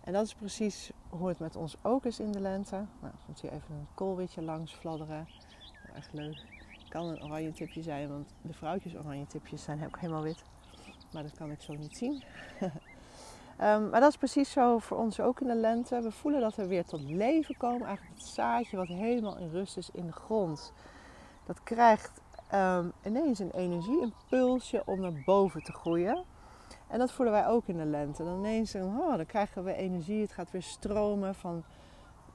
En 0.05 0.13
dat 0.13 0.27
is 0.27 0.35
precies 0.35 0.91
hoe 1.09 1.29
het 1.29 1.39
met 1.39 1.57
ons 1.57 1.77
ook 1.83 2.05
is 2.05 2.21
in 2.21 2.33
de 2.33 2.41
lente. 2.41 2.85
Nou, 3.01 3.15
soms 3.25 3.41
hier 3.41 3.53
even 3.53 3.75
een 3.75 3.87
koolwitje 3.95 4.43
langs 4.43 4.73
fladderen. 4.73 5.29
Echt 5.95 6.13
leuk. 6.13 6.43
Kan 6.89 7.07
een 7.07 7.23
oranje 7.23 7.53
tipje 7.53 7.83
zijn, 7.83 8.09
want 8.09 8.35
de 8.43 8.53
vrouwtjes 8.53 8.97
oranje 8.97 9.27
tipjes 9.27 9.63
zijn 9.63 9.85
ook 9.85 9.99
helemaal 9.99 10.23
wit. 10.23 10.43
Maar 11.13 11.23
dat 11.23 11.37
kan 11.37 11.51
ik 11.51 11.61
zo 11.61 11.75
niet 11.75 11.97
zien. 11.97 12.23
um, 13.61 13.89
maar 13.91 14.01
dat 14.01 14.11
is 14.11 14.17
precies 14.17 14.51
zo 14.51 14.79
voor 14.79 14.99
ons 14.99 15.21
ook 15.21 15.41
in 15.41 15.47
de 15.47 15.55
lente. 15.55 16.01
We 16.01 16.11
voelen 16.11 16.41
dat 16.41 16.55
we 16.55 16.67
weer 16.67 16.85
tot 16.85 17.01
leven 17.01 17.57
komen. 17.57 17.87
Eigenlijk 17.87 18.19
het 18.19 18.29
zaadje 18.29 18.77
wat 18.77 18.89
helemaal 18.89 19.39
in 19.39 19.51
rust 19.51 19.77
is 19.77 19.91
in 19.91 20.07
de 20.07 20.13
grond. 20.13 20.73
Dat 21.47 21.63
krijgt 21.63 22.21
um, 22.55 22.93
ineens 23.05 23.39
een 23.39 23.51
energieimpulsje 23.51 24.83
om 24.87 25.01
naar 25.01 25.23
boven 25.25 25.63
te 25.63 25.73
groeien. 25.73 26.25
En 26.89 26.99
dat 26.99 27.13
voelen 27.13 27.35
wij 27.35 27.47
ook 27.47 27.67
in 27.67 27.77
de 27.77 27.85
lente. 27.85 28.25
Dan 28.25 28.39
ineens 28.39 28.75
oh, 28.75 29.17
dan 29.17 29.27
krijgen 29.27 29.65
we 29.65 29.75
energie, 29.75 30.21
het 30.21 30.33
gaat 30.33 30.51
weer 30.51 30.63
stromen 30.63 31.35
van 31.35 31.65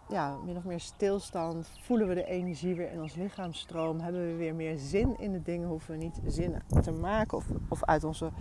ja, 0.09 0.35
min 0.35 0.57
of 0.57 0.63
meer 0.63 0.79
stilstand. 0.79 1.69
Voelen 1.81 2.07
we 2.07 2.13
de 2.13 2.25
energie 2.25 2.75
weer 2.75 2.91
in 2.91 3.01
ons 3.01 3.15
lichaam 3.15 3.53
stroom. 3.53 3.99
Hebben 3.99 4.27
we 4.27 4.35
weer 4.35 4.55
meer 4.55 4.77
zin 4.77 5.19
in 5.19 5.31
de 5.31 5.41
dingen. 5.41 5.67
Hoeven 5.67 5.91
we 5.91 6.03
niet 6.03 6.19
zin 6.25 6.61
te 6.81 6.91
maken 6.91 7.37
of, 7.37 7.45
of 7.69 7.83
uit 7.83 8.03
onze 8.03 8.31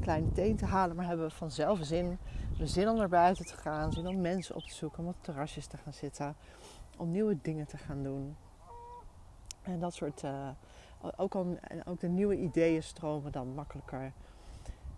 kleine 0.00 0.32
teen 0.32 0.56
te 0.56 0.66
halen. 0.66 0.96
Maar 0.96 1.06
hebben 1.06 1.26
we 1.26 1.32
vanzelf 1.32 1.78
zin. 1.82 2.18
We 2.58 2.66
zin 2.66 2.88
om 2.88 2.96
naar 2.96 3.08
buiten 3.08 3.46
te 3.46 3.56
gaan. 3.56 3.92
Zin 3.92 4.06
om 4.06 4.20
mensen 4.20 4.54
op 4.54 4.62
te 4.62 4.74
zoeken. 4.74 4.98
Om 4.98 5.08
op 5.08 5.16
terrasjes 5.20 5.66
te 5.66 5.76
gaan 5.76 5.92
zitten. 5.92 6.36
Om 6.96 7.10
nieuwe 7.10 7.38
dingen 7.42 7.66
te 7.66 7.76
gaan 7.76 8.02
doen. 8.02 8.36
En 9.62 9.80
dat 9.80 9.94
soort... 9.94 10.22
Uh, 10.22 10.48
ook, 11.16 11.34
al, 11.34 11.58
ook 11.84 12.00
de 12.00 12.08
nieuwe 12.08 12.36
ideeën 12.36 12.82
stromen 12.82 13.32
dan 13.32 13.54
makkelijker. 13.54 14.12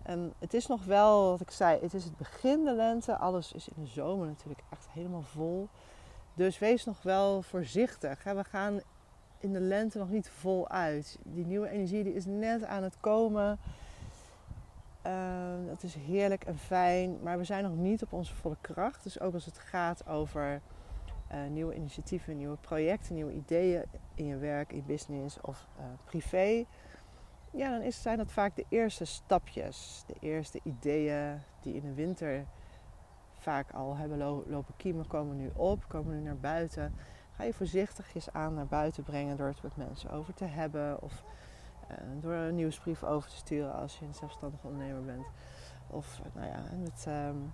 En 0.03 0.33
het 0.39 0.55
is 0.55 0.67
nog 0.67 0.85
wel, 0.85 1.31
wat 1.31 1.41
ik 1.41 1.51
zei, 1.51 1.81
het 1.81 1.95
is 1.95 2.05
het 2.05 2.17
begin 2.17 2.65
de 2.65 2.75
lente. 2.75 3.17
Alles 3.17 3.53
is 3.53 3.69
in 3.69 3.83
de 3.83 3.89
zomer 3.89 4.27
natuurlijk 4.27 4.63
echt 4.71 4.89
helemaal 4.91 5.23
vol. 5.23 5.69
Dus 6.35 6.59
wees 6.59 6.85
nog 6.85 7.03
wel 7.03 7.43
voorzichtig. 7.43 8.25
We 8.25 8.45
gaan 8.45 8.81
in 9.39 9.53
de 9.53 9.61
lente 9.61 9.99
nog 9.99 10.11
niet 10.11 10.29
vol 10.29 10.69
uit. 10.69 11.19
Die 11.23 11.47
nieuwe 11.47 11.69
energie 11.69 12.05
die 12.05 12.15
is 12.15 12.25
net 12.27 12.65
aan 12.65 12.83
het 12.83 13.01
komen. 13.01 13.59
Uh, 15.07 15.13
dat 15.67 15.83
is 15.83 15.95
heerlijk 15.95 16.45
en 16.45 16.59
fijn. 16.59 17.19
Maar 17.23 17.39
we 17.39 17.45
zijn 17.45 17.63
nog 17.63 17.77
niet 17.77 18.03
op 18.03 18.13
onze 18.13 18.35
volle 18.35 18.57
kracht. 18.61 19.03
Dus 19.03 19.21
ook 19.21 19.35
als 19.35 19.45
het 19.45 19.59
gaat 19.59 20.07
over 20.07 20.61
uh, 21.33 21.39
nieuwe 21.51 21.75
initiatieven, 21.75 22.37
nieuwe 22.37 22.57
projecten, 22.57 23.15
nieuwe 23.15 23.33
ideeën 23.33 23.83
in 24.17 24.27
je 24.27 24.37
werk, 24.37 24.73
in 24.73 24.85
business 24.87 25.41
of 25.41 25.67
uh, 25.79 25.85
privé. 26.05 26.65
Ja, 27.51 27.71
dan 27.71 27.81
is, 27.81 28.03
zijn 28.03 28.19
dat 28.19 28.33
vaak 28.33 28.57
de 28.57 28.65
eerste 28.69 29.05
stapjes. 29.05 30.05
De 30.07 30.17
eerste 30.21 30.61
ideeën 30.63 31.41
die 31.61 31.75
in 31.75 31.83
de 31.83 31.95
winter 31.95 32.47
vaak 33.33 33.73
al 33.73 33.97
hebben 33.97 34.19
lopen 34.47 34.77
kiemen, 34.77 35.07
komen 35.07 35.37
nu 35.37 35.51
op, 35.55 35.85
komen 35.89 36.15
nu 36.15 36.21
naar 36.21 36.39
buiten. 36.39 36.95
Ga 37.33 37.45
je 37.45 37.55
voorzichtigjes 37.55 38.33
aan 38.33 38.55
naar 38.55 38.67
buiten 38.67 39.03
brengen 39.03 39.37
door 39.37 39.47
het 39.47 39.63
met 39.63 39.77
mensen 39.77 40.11
over 40.11 40.35
te 40.35 40.45
hebben. 40.45 41.03
Of 41.03 41.23
uh, 41.91 41.97
door 42.21 42.33
een 42.33 42.55
nieuwsbrief 42.55 43.05
over 43.05 43.31
te 43.31 43.37
sturen 43.37 43.75
als 43.75 43.99
je 43.99 44.05
een 44.05 44.15
zelfstandig 44.15 44.65
ondernemer 44.65 45.05
bent. 45.05 45.27
Of 45.87 46.21
nou 46.35 46.47
ja, 46.47 46.63
met 46.83 47.07
um, 47.09 47.53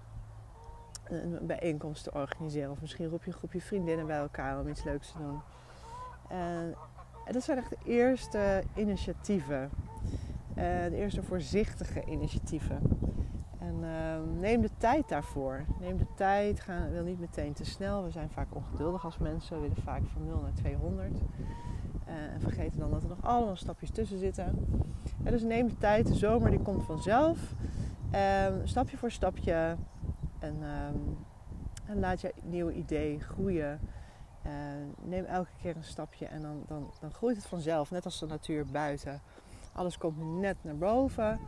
een 1.04 1.46
bijeenkomst 1.46 2.04
te 2.04 2.12
organiseren. 2.12 2.70
Of 2.70 2.80
misschien 2.80 3.08
roep 3.08 3.24
je 3.24 3.30
een 3.30 3.36
groepje 3.36 3.60
vriendinnen 3.60 4.06
bij 4.06 4.18
elkaar 4.18 4.60
om 4.60 4.68
iets 4.68 4.84
leuks 4.84 5.12
te 5.12 5.18
doen. 5.18 5.40
En, 6.32 6.74
dat 7.32 7.42
zijn 7.42 7.58
echt 7.58 7.70
de 7.70 7.76
eerste 7.84 8.62
initiatieven. 8.74 9.70
Uh, 10.48 10.84
de 10.84 10.96
eerste 10.96 11.22
voorzichtige 11.22 12.04
initiatieven. 12.04 12.80
En 13.58 13.74
uh, 13.80 14.40
neem 14.40 14.60
de 14.60 14.70
tijd 14.78 15.08
daarvoor. 15.08 15.64
Neem 15.80 15.96
de 15.96 16.06
tijd. 16.16 16.60
Ga, 16.60 16.88
wil 16.90 17.02
niet 17.02 17.20
meteen 17.20 17.52
te 17.52 17.64
snel. 17.64 18.04
We 18.04 18.10
zijn 18.10 18.30
vaak 18.30 18.54
ongeduldig 18.54 19.04
als 19.04 19.18
mensen. 19.18 19.56
We 19.56 19.62
willen 19.62 19.82
vaak 19.82 20.02
van 20.12 20.26
0 20.26 20.40
naar 20.40 20.52
200. 20.52 21.10
Uh, 21.12 21.18
eh, 22.04 22.32
en 22.32 22.40
vergeten 22.40 22.78
dan 22.78 22.90
dat 22.90 23.02
er 23.02 23.08
nog 23.08 23.22
allemaal 23.22 23.56
stapjes 23.56 23.90
tussen 23.90 24.18
zitten. 24.18 24.66
dus 25.22 25.42
neem 25.42 25.68
de 25.68 25.78
tijd. 25.78 26.06
De 26.06 26.14
zomer 26.14 26.50
die 26.50 26.60
komt 26.60 26.84
vanzelf. 26.84 27.54
Um, 28.48 28.66
stapje 28.66 28.96
voor 28.96 29.10
stapje. 29.10 29.76
En, 30.38 30.54
um, 30.62 31.18
en 31.86 32.00
laat 32.00 32.20
je 32.20 32.34
nieuwe 32.42 32.74
idee 32.74 33.20
groeien. 33.20 33.80
Uh, 34.46 34.52
neem 35.02 35.24
elke 35.24 35.50
keer 35.60 35.76
een 35.76 35.84
stapje 35.84 36.26
en 36.26 36.42
dan, 36.42 36.62
dan, 36.66 36.90
dan 37.00 37.12
groeit 37.12 37.36
het 37.36 37.46
vanzelf. 37.46 37.90
Net 37.90 38.04
als 38.04 38.18
de 38.18 38.26
natuur 38.26 38.66
buiten. 38.66 39.20
Alles 39.72 39.98
komt 39.98 40.40
net 40.40 40.56
naar 40.62 40.76
boven 40.76 41.40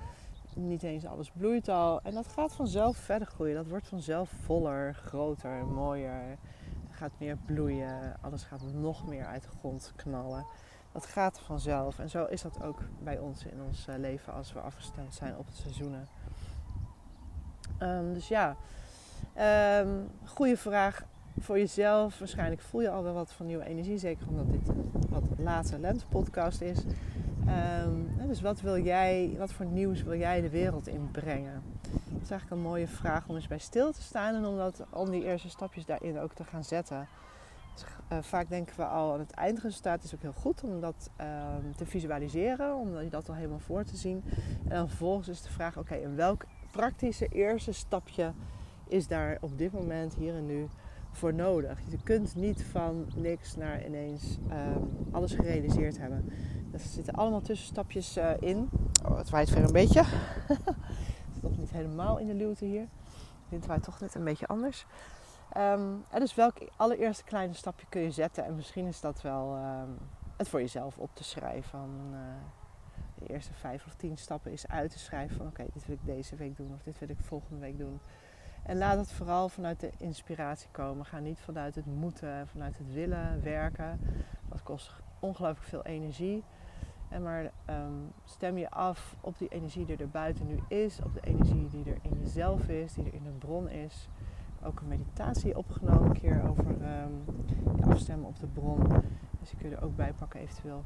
niet 0.56 0.82
eens 0.82 1.06
alles 1.06 1.30
bloeit 1.30 1.68
al. 1.68 2.00
En 2.02 2.14
dat 2.14 2.28
gaat 2.28 2.52
vanzelf 2.52 2.96
verder 2.96 3.28
groeien. 3.28 3.54
Dat 3.54 3.68
wordt 3.68 3.88
vanzelf 3.88 4.30
voller, 4.44 4.94
groter, 4.94 5.66
mooier. 5.66 6.38
Gaat 6.90 7.12
meer 7.18 7.36
bloeien. 7.36 8.16
Alles 8.20 8.42
gaat 8.42 8.62
nog 8.72 9.06
meer 9.06 9.26
uit 9.26 9.42
de 9.42 9.48
grond 9.58 9.92
knallen. 9.96 10.46
Dat 10.92 11.06
gaat 11.06 11.40
vanzelf. 11.40 11.98
En 11.98 12.10
zo 12.10 12.24
is 12.24 12.42
dat 12.42 12.62
ook 12.62 12.78
bij 13.02 13.18
ons 13.18 13.44
in 13.44 13.62
ons 13.62 13.86
eh, 13.86 13.96
leven 13.98 14.32
als 14.32 14.52
we 14.52 14.60
afgestemd 14.60 15.14
zijn 15.14 15.36
op 15.36 15.46
de 15.46 15.56
seizoenen. 15.56 16.08
Um, 17.78 18.12
dus 18.12 18.28
ja, 18.28 18.56
um, 19.80 20.10
goede 20.24 20.56
vraag 20.56 21.04
voor 21.38 21.58
jezelf. 21.58 22.18
Waarschijnlijk 22.18 22.60
voel 22.60 22.80
je 22.80 22.90
al 22.90 23.02
wel 23.02 23.14
wat 23.14 23.32
van 23.32 23.46
nieuwe 23.46 23.64
energie. 23.64 23.98
Zeker 23.98 24.28
omdat 24.28 24.50
dit 24.50 24.68
een 24.68 24.90
wat 25.08 25.24
laatste 25.38 25.78
lentepodcast 25.78 26.60
is. 26.60 26.84
Um, 27.86 28.26
dus 28.26 28.40
wat 28.40 28.60
wil 28.60 28.78
jij, 28.78 29.34
wat 29.38 29.52
voor 29.52 29.66
nieuws 29.66 30.02
wil 30.02 30.18
jij 30.18 30.40
de 30.40 30.50
wereld 30.50 30.86
inbrengen? 30.86 31.62
Dat 31.90 32.22
is 32.22 32.30
eigenlijk 32.30 32.50
een 32.50 32.68
mooie 32.68 32.88
vraag 32.88 33.28
om 33.28 33.34
eens 33.34 33.46
bij 33.46 33.58
stil 33.58 33.92
te 33.92 34.02
staan 34.02 34.34
en 34.34 34.44
om, 34.46 34.56
dat, 34.56 34.84
om 34.90 35.10
die 35.10 35.24
eerste 35.24 35.48
stapjes 35.48 35.86
daarin 35.86 36.18
ook 36.18 36.32
te 36.32 36.44
gaan 36.44 36.64
zetten. 36.64 37.08
Dus, 37.74 37.84
uh, 38.12 38.18
vaak 38.20 38.48
denken 38.48 38.76
we 38.76 38.84
al 38.84 39.12
aan 39.12 39.18
het 39.18 39.30
eindresultaat 39.30 40.04
is 40.04 40.14
ook 40.14 40.22
heel 40.22 40.32
goed 40.32 40.62
om 40.64 40.80
dat 40.80 41.10
um, 41.20 41.76
te 41.76 41.86
visualiseren, 41.86 42.76
om 42.76 43.08
dat 43.10 43.28
al 43.28 43.34
helemaal 43.34 43.58
voor 43.58 43.84
te 43.84 43.96
zien. 43.96 44.24
En 44.68 44.76
dan 44.76 44.88
vervolgens 44.88 45.28
is 45.28 45.42
de 45.42 45.50
vraag: 45.50 45.78
oké, 45.78 45.94
en 45.94 46.16
welk 46.16 46.44
praktische 46.70 47.26
eerste 47.26 47.72
stapje 47.72 48.32
is 48.88 49.06
daar 49.06 49.38
op 49.40 49.58
dit 49.58 49.72
moment, 49.72 50.14
hier 50.14 50.34
en 50.34 50.46
nu, 50.46 50.68
voor 51.14 51.34
nodig. 51.34 51.78
Je 51.88 52.02
kunt 52.02 52.34
niet 52.34 52.64
van 52.64 53.06
niks 53.16 53.56
naar 53.56 53.86
ineens 53.86 54.38
um, 54.50 55.06
alles 55.10 55.32
gerealiseerd 55.32 55.98
hebben. 55.98 56.32
Er 56.72 56.80
zitten 56.80 57.14
allemaal 57.14 57.40
tussenstapjes 57.40 58.18
uh, 58.18 58.30
in. 58.38 58.68
Oh, 59.04 59.18
het 59.18 59.30
waait 59.30 59.50
weer 59.50 59.64
een 59.64 59.72
beetje. 59.72 60.02
het 60.46 61.34
is 61.34 61.42
nog 61.42 61.58
niet 61.58 61.70
helemaal 61.70 62.18
in 62.18 62.26
de 62.26 62.34
luwte 62.34 62.64
hier. 62.64 62.88
Wind 63.48 63.66
waait 63.66 63.82
toch 63.82 64.00
net 64.00 64.14
een 64.14 64.24
beetje 64.24 64.46
anders. 64.46 64.86
Um, 65.56 66.04
en 66.10 66.20
dus 66.20 66.34
welk 66.34 66.54
allereerste 66.76 67.24
kleine 67.24 67.54
stapje 67.54 67.86
kun 67.88 68.00
je 68.00 68.10
zetten? 68.10 68.44
En 68.44 68.54
misschien 68.54 68.86
is 68.86 69.00
dat 69.00 69.22
wel 69.22 69.56
um, 69.56 69.98
het 70.36 70.48
voor 70.48 70.60
jezelf 70.60 70.98
op 70.98 71.10
te 71.14 71.24
schrijven. 71.24 71.70
Van, 71.70 71.90
uh, 72.12 72.18
de 73.18 73.32
eerste 73.32 73.54
vijf 73.54 73.86
of 73.86 73.94
tien 73.94 74.18
stappen 74.18 74.52
is 74.52 74.68
uit 74.68 74.90
te 74.90 74.98
schrijven 74.98 75.36
van 75.36 75.46
oké, 75.46 75.64
dit 75.72 75.86
wil 75.86 75.96
ik 75.96 76.04
deze 76.04 76.36
week 76.36 76.56
doen 76.56 76.72
of 76.74 76.82
dit 76.82 76.98
wil 76.98 77.08
ik 77.08 77.18
volgende 77.20 77.60
week 77.60 77.78
doen. 77.78 78.00
En 78.64 78.78
laat 78.78 78.96
het 78.96 79.12
vooral 79.12 79.48
vanuit 79.48 79.80
de 79.80 79.90
inspiratie 79.96 80.68
komen. 80.70 81.04
Ga 81.04 81.18
niet 81.18 81.40
vanuit 81.40 81.74
het 81.74 81.86
moeten, 81.86 82.48
vanuit 82.48 82.78
het 82.78 82.92
willen 82.92 83.42
werken. 83.42 84.00
Dat 84.48 84.62
kost 84.62 84.92
ongelooflijk 85.18 85.68
veel 85.68 85.84
energie. 85.84 86.44
En 87.08 87.22
maar 87.22 87.50
um, 87.70 88.12
stem 88.24 88.58
je 88.58 88.70
af 88.70 89.16
op 89.20 89.38
die 89.38 89.48
energie 89.48 89.86
die 89.86 89.96
er 89.96 90.08
buiten 90.08 90.46
nu 90.46 90.58
is, 90.68 91.00
op 91.02 91.14
de 91.14 91.20
energie 91.20 91.68
die 91.68 91.84
er 91.84 91.98
in 92.02 92.18
jezelf 92.22 92.68
is, 92.68 92.94
die 92.94 93.04
er 93.04 93.14
in 93.14 93.26
een 93.26 93.38
bron 93.38 93.68
is. 93.68 94.08
Ook 94.62 94.80
een 94.80 94.88
meditatie 94.88 95.56
opgenomen 95.56 96.04
een 96.04 96.12
keer 96.12 96.48
over 96.48 96.66
um, 96.66 97.24
afstemmen 97.90 98.28
op 98.28 98.38
de 98.38 98.46
bron. 98.46 98.86
Dus 99.40 99.50
je 99.58 99.68
er 99.68 99.82
ook 99.82 99.96
bij 99.96 100.12
pakken 100.12 100.40
eventueel. 100.40 100.84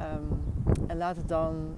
Um, 0.00 0.42
en 0.86 0.96
laat 0.96 1.16
het 1.16 1.28
dan 1.28 1.76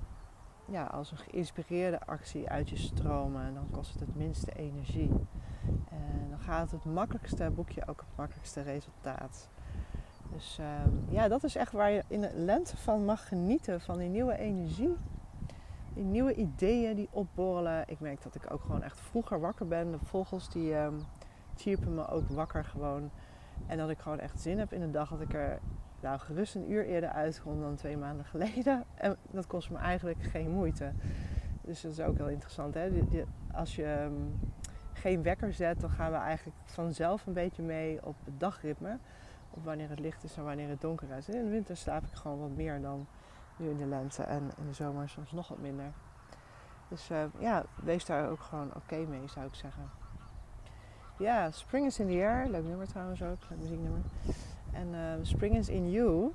ja, 0.67 0.85
als 0.85 1.11
een 1.11 1.17
geïnspireerde 1.17 2.07
actie 2.07 2.49
uit 2.49 2.69
je 2.69 2.77
stromen. 2.77 3.43
En 3.43 3.55
dan 3.55 3.71
kost 3.71 3.93
het 3.93 4.01
het 4.01 4.17
minste 4.17 4.53
energie. 4.53 5.11
En 5.89 6.27
dan 6.31 6.39
gaat 6.39 6.71
het 6.71 6.85
makkelijkste 6.85 7.51
boekje 7.51 7.83
ook 7.87 8.01
het 8.01 8.17
makkelijkste 8.17 8.63
resultaat. 8.63 9.49
Dus 10.33 10.59
uh, 10.61 10.67
ja, 11.09 11.29
dat 11.29 11.45
is 11.45 11.57
echt 11.57 11.73
waar 11.73 11.91
je 11.91 12.05
in 12.09 12.21
de 12.21 12.31
lente 12.35 12.77
van 12.77 13.05
mag 13.05 13.29
genieten. 13.29 13.81
Van 13.81 13.99
die 13.99 14.09
nieuwe 14.09 14.39
energie. 14.39 14.97
Die 15.95 16.05
nieuwe 16.05 16.35
ideeën 16.35 16.97
die 16.97 17.09
opborrelen. 17.11 17.85
Ik 17.87 18.01
merk 18.01 18.23
dat 18.23 18.35
ik 18.35 18.53
ook 18.53 18.63
gewoon 18.63 18.83
echt 18.83 19.01
vroeger 19.01 19.41
wakker 19.41 19.67
ben. 19.67 19.91
De 19.91 19.99
vogels 20.03 20.49
die 20.49 20.75
um, 20.75 21.01
chirpen 21.57 21.95
me 21.95 22.09
ook 22.09 22.29
wakker 22.29 22.65
gewoon. 22.65 23.11
En 23.67 23.79
dat 23.79 23.91
ik 23.91 23.99
gewoon 23.99 24.19
echt 24.19 24.41
zin 24.41 24.59
heb 24.59 24.73
in 24.73 24.81
de 24.81 24.91
dag. 24.91 25.11
Dat 25.11 25.21
ik 25.21 25.35
er 25.35 25.61
nou, 26.05 26.19
gerust 26.19 26.55
een 26.55 26.71
uur 26.71 26.87
eerder 26.87 27.11
uitkom 27.11 27.61
dan 27.61 27.75
twee 27.75 27.97
maanden 27.97 28.25
geleden. 28.25 28.85
En 28.95 29.17
dat 29.31 29.47
kost 29.47 29.71
me 29.71 29.79
eigenlijk 29.79 30.23
geen 30.23 30.51
moeite. 30.51 30.93
Dus 31.61 31.81
dat 31.81 31.93
is 31.93 32.01
ook 32.01 32.17
heel 32.17 32.29
interessant. 32.29 32.75
Hè? 32.75 33.05
Als 33.53 33.77
je 33.77 34.01
um, 34.01 34.41
geen 34.93 35.23
wekker 35.23 35.53
zet, 35.53 35.81
dan 35.81 35.91
gaan 35.91 36.11
we 36.11 36.17
eigenlijk 36.17 36.57
vanzelf 36.65 37.27
een 37.27 37.33
beetje 37.33 37.63
mee 37.63 38.05
op 38.07 38.17
het 38.25 38.41
dagritme. 38.41 38.99
Op 39.51 39.65
wanneer 39.65 39.89
het 39.89 39.99
licht 39.99 40.25
is 40.25 40.37
en 40.37 40.45
wanneer 40.45 40.69
het 40.69 40.81
donker 40.81 41.11
is. 41.11 41.29
In 41.29 41.45
de 41.45 41.51
winter 41.51 41.77
slaap 41.77 42.05
ik 42.05 42.13
gewoon 42.13 42.41
wat 42.41 42.57
meer 42.57 42.81
dan 42.81 43.07
nu 43.57 43.71
in 43.71 43.77
de 43.77 43.87
lente. 43.87 44.23
En 44.23 44.51
in 44.59 44.67
de 44.67 44.73
zomer 44.73 45.09
soms 45.09 45.33
nog 45.33 45.49
wat 45.49 45.59
minder. 45.59 45.93
Dus 46.89 47.11
uh, 47.11 47.25
ja, 47.39 47.65
wees 47.83 48.05
daar 48.05 48.31
ook 48.31 48.41
gewoon 48.41 48.75
oké 48.75 48.97
mee, 48.97 49.29
zou 49.29 49.47
ik 49.47 49.55
zeggen. 49.55 49.91
Ja, 51.19 51.51
Spring 51.51 51.87
is 51.87 51.99
in 51.99 52.07
the 52.07 52.13
air. 52.13 52.49
Leuk 52.49 52.65
nummer 52.65 52.87
trouwens 52.87 53.23
ook. 53.23 53.39
Leuk 53.49 53.59
muzieknummer. 53.59 54.01
En 54.75 54.95
uh, 54.95 55.13
Spring 55.23 55.57
is 55.57 55.69
in 55.69 55.91
you. 55.91 56.33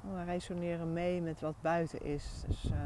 We 0.00 0.24
resoneren 0.24 0.92
mee 0.92 1.20
met 1.20 1.40
wat 1.40 1.54
buiten 1.60 2.02
is. 2.02 2.44
Dus 2.46 2.64
uh, 2.64 2.78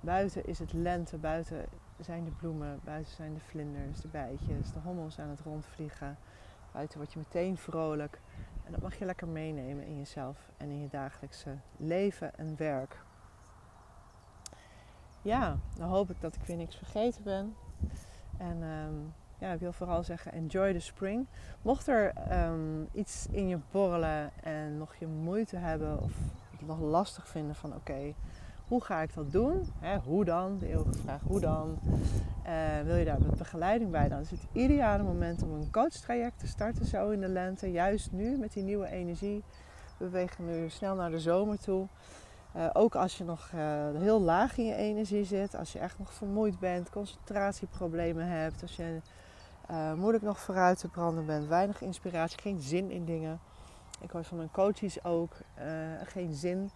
buiten 0.00 0.46
is 0.46 0.58
het 0.58 0.72
lente, 0.72 1.16
buiten 1.16 1.66
zijn 2.00 2.24
de 2.24 2.30
bloemen, 2.30 2.80
buiten 2.84 3.14
zijn 3.14 3.34
de 3.34 3.40
vlinders, 3.40 4.00
de 4.00 4.08
bijtjes, 4.08 4.72
de 4.72 4.78
hommels 4.78 5.18
aan 5.18 5.28
het 5.28 5.40
rondvliegen. 5.40 6.18
Buiten 6.72 6.98
word 6.98 7.12
je 7.12 7.18
meteen 7.18 7.56
vrolijk. 7.56 8.20
En 8.64 8.72
dat 8.72 8.82
mag 8.82 8.98
je 8.98 9.04
lekker 9.04 9.28
meenemen 9.28 9.86
in 9.86 9.98
jezelf 9.98 10.50
en 10.56 10.70
in 10.70 10.80
je 10.80 10.88
dagelijkse 10.88 11.56
leven 11.76 12.38
en 12.38 12.56
werk. 12.56 13.02
Ja, 15.22 15.56
dan 15.76 15.88
hoop 15.88 16.10
ik 16.10 16.20
dat 16.20 16.34
ik 16.34 16.42
weer 16.42 16.56
niks 16.56 16.76
vergeten 16.76 17.22
ben. 17.22 17.56
En 18.36 18.62
um, 18.62 19.14
ja, 19.38 19.52
ik 19.52 19.60
wil 19.60 19.72
vooral 19.72 20.02
zeggen, 20.02 20.32
enjoy 20.32 20.72
the 20.72 20.80
spring. 20.80 21.26
Mocht 21.62 21.88
er 21.88 22.12
ehm, 22.28 22.82
iets 22.92 23.26
in 23.30 23.48
je 23.48 23.58
borrelen 23.70 24.30
en 24.42 24.78
nog 24.78 24.94
je 24.94 25.06
moeite 25.06 25.56
hebben 25.56 26.02
of 26.02 26.12
het 26.50 26.66
nog 26.66 26.80
lastig 26.80 27.28
vinden 27.28 27.54
van 27.54 27.74
oké, 27.74 28.14
hoe 28.68 28.84
ga 28.84 29.00
ik 29.00 29.14
dat 29.14 29.32
doen? 29.32 29.72
Hè, 29.78 29.98
hoe 29.98 30.24
dan? 30.24 30.58
De 30.58 30.68
eeuwige 30.68 30.98
vraag, 30.98 31.20
hoe 31.22 31.40
dan? 31.40 31.78
Uh, 32.46 32.80
wil 32.84 32.96
je 32.96 33.04
daar 33.04 33.20
met 33.20 33.38
begeleiding 33.38 33.90
bij? 33.90 34.08
Dan 34.08 34.20
is 34.20 34.30
het 34.30 34.46
ideale 34.52 35.02
moment 35.02 35.42
om 35.42 35.52
een 35.52 35.70
coachtraject 35.70 36.38
te 36.38 36.46
starten 36.46 36.86
zo 36.86 37.10
in 37.10 37.20
de 37.20 37.28
lente. 37.28 37.72
Juist 37.72 38.12
nu 38.12 38.36
met 38.38 38.52
die 38.52 38.62
nieuwe 38.62 38.90
energie. 38.90 39.42
We 39.98 40.04
bewegen 40.04 40.46
nu 40.46 40.68
snel 40.68 40.94
naar 40.94 41.10
de 41.10 41.20
zomer 41.20 41.58
toe. 41.58 41.86
Uh, 42.56 42.70
ook 42.72 42.94
als 42.94 43.18
je 43.18 43.24
nog 43.24 43.50
uh, 43.54 43.60
heel 43.94 44.20
laag 44.20 44.58
in 44.58 44.64
je 44.64 44.74
energie 44.74 45.24
zit, 45.24 45.56
als 45.56 45.72
je 45.72 45.78
echt 45.78 45.98
nog 45.98 46.12
vermoeid 46.12 46.58
bent, 46.58 46.90
concentratieproblemen 46.90 48.26
hebt, 48.26 48.62
als 48.62 48.76
je 48.76 49.00
moeilijk 49.96 50.24
nog 50.24 50.40
vooruit 50.40 50.78
te 50.78 50.88
branden 50.88 51.26
bent, 51.26 51.46
weinig 51.46 51.80
inspiratie, 51.80 52.40
geen 52.40 52.60
zin 52.60 52.90
in 52.90 53.04
dingen. 53.04 53.40
Ik 54.00 54.10
hoor 54.10 54.24
van 54.24 54.36
mijn 54.36 54.50
coaches 54.50 55.04
ook 55.04 55.36
geen 56.04 56.34
zin. 56.34 56.70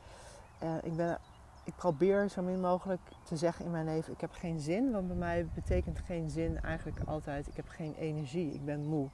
ik 0.83 0.97
ben 0.97 1.19
ik 1.65 1.75
probeer 1.77 2.29
zo 2.29 2.43
min 2.43 2.61
mogelijk 2.61 3.01
te 3.23 3.37
zeggen 3.37 3.65
in 3.65 3.71
mijn 3.71 3.85
leven: 3.85 4.13
ik 4.13 4.21
heb 4.21 4.33
geen 4.33 4.61
zin. 4.61 4.93
Want 4.93 5.07
bij 5.07 5.17
mij 5.17 5.47
betekent 5.55 5.99
geen 5.99 6.31
zin 6.31 6.61
eigenlijk 6.63 7.01
altijd: 7.05 7.47
ik 7.47 7.57
heb 7.57 7.69
geen 7.69 7.95
energie, 7.95 8.55
ik 8.55 8.65
ben 8.65 8.85
moe. 8.85 9.09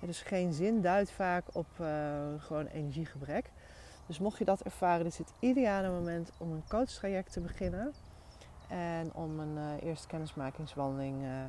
dus 0.00 0.22
geen 0.22 0.52
zin 0.52 0.80
duidt 0.80 1.10
vaak 1.10 1.44
op 1.52 1.66
gewoon 2.38 2.66
energiegebrek. 2.66 3.50
Dus 4.06 4.18
mocht 4.18 4.38
je 4.38 4.44
dat 4.44 4.60
ervaren, 4.60 5.06
is 5.06 5.18
het 5.18 5.32
ideale 5.38 5.90
moment 5.90 6.32
om 6.38 6.52
een 6.52 6.64
coachtraject 6.68 7.32
te 7.32 7.40
beginnen. 7.40 7.92
En 8.68 9.14
om 9.14 9.40
een 9.40 9.56
uh, 9.56 9.82
eerste 9.82 10.06
kennismakingswandeling 10.06 11.22
uh, 11.22 11.44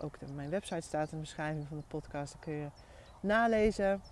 ook 0.00 0.16
mijn 0.34 0.50
website 0.50 0.80
staat 0.80 1.10
in 1.10 1.16
de 1.16 1.22
beschrijving 1.22 1.68
van 1.68 1.76
de 1.76 1.84
podcast. 1.88 2.32
Daar 2.32 2.42
kun 2.42 2.52
je 2.52 2.68
nalezen 3.20 4.02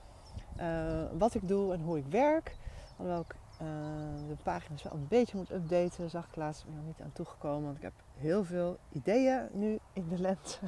wat 1.18 1.34
ik 1.34 1.48
doe 1.48 1.72
en 1.72 1.80
hoe 1.80 1.98
ik 1.98 2.06
werk. 2.06 2.56
Alhoewel 2.96 3.20
ik 3.20 3.34
uh, 3.62 4.28
de 4.28 4.36
pagina's 4.42 4.82
wel 4.82 4.92
een 4.92 5.08
beetje 5.08 5.36
moet 5.36 5.50
updaten, 5.50 6.10
zag 6.10 6.28
ik 6.28 6.36
laatst 6.36 6.64
nog 6.74 6.84
niet 6.84 7.00
aan 7.00 7.12
toegekomen. 7.12 7.64
Want 7.64 7.76
ik 7.76 7.82
heb 7.82 7.92
heel 8.16 8.44
veel 8.44 8.78
ideeën 8.92 9.48
nu 9.52 9.78
in 9.92 10.08
de 10.08 10.18
lente. 10.18 10.58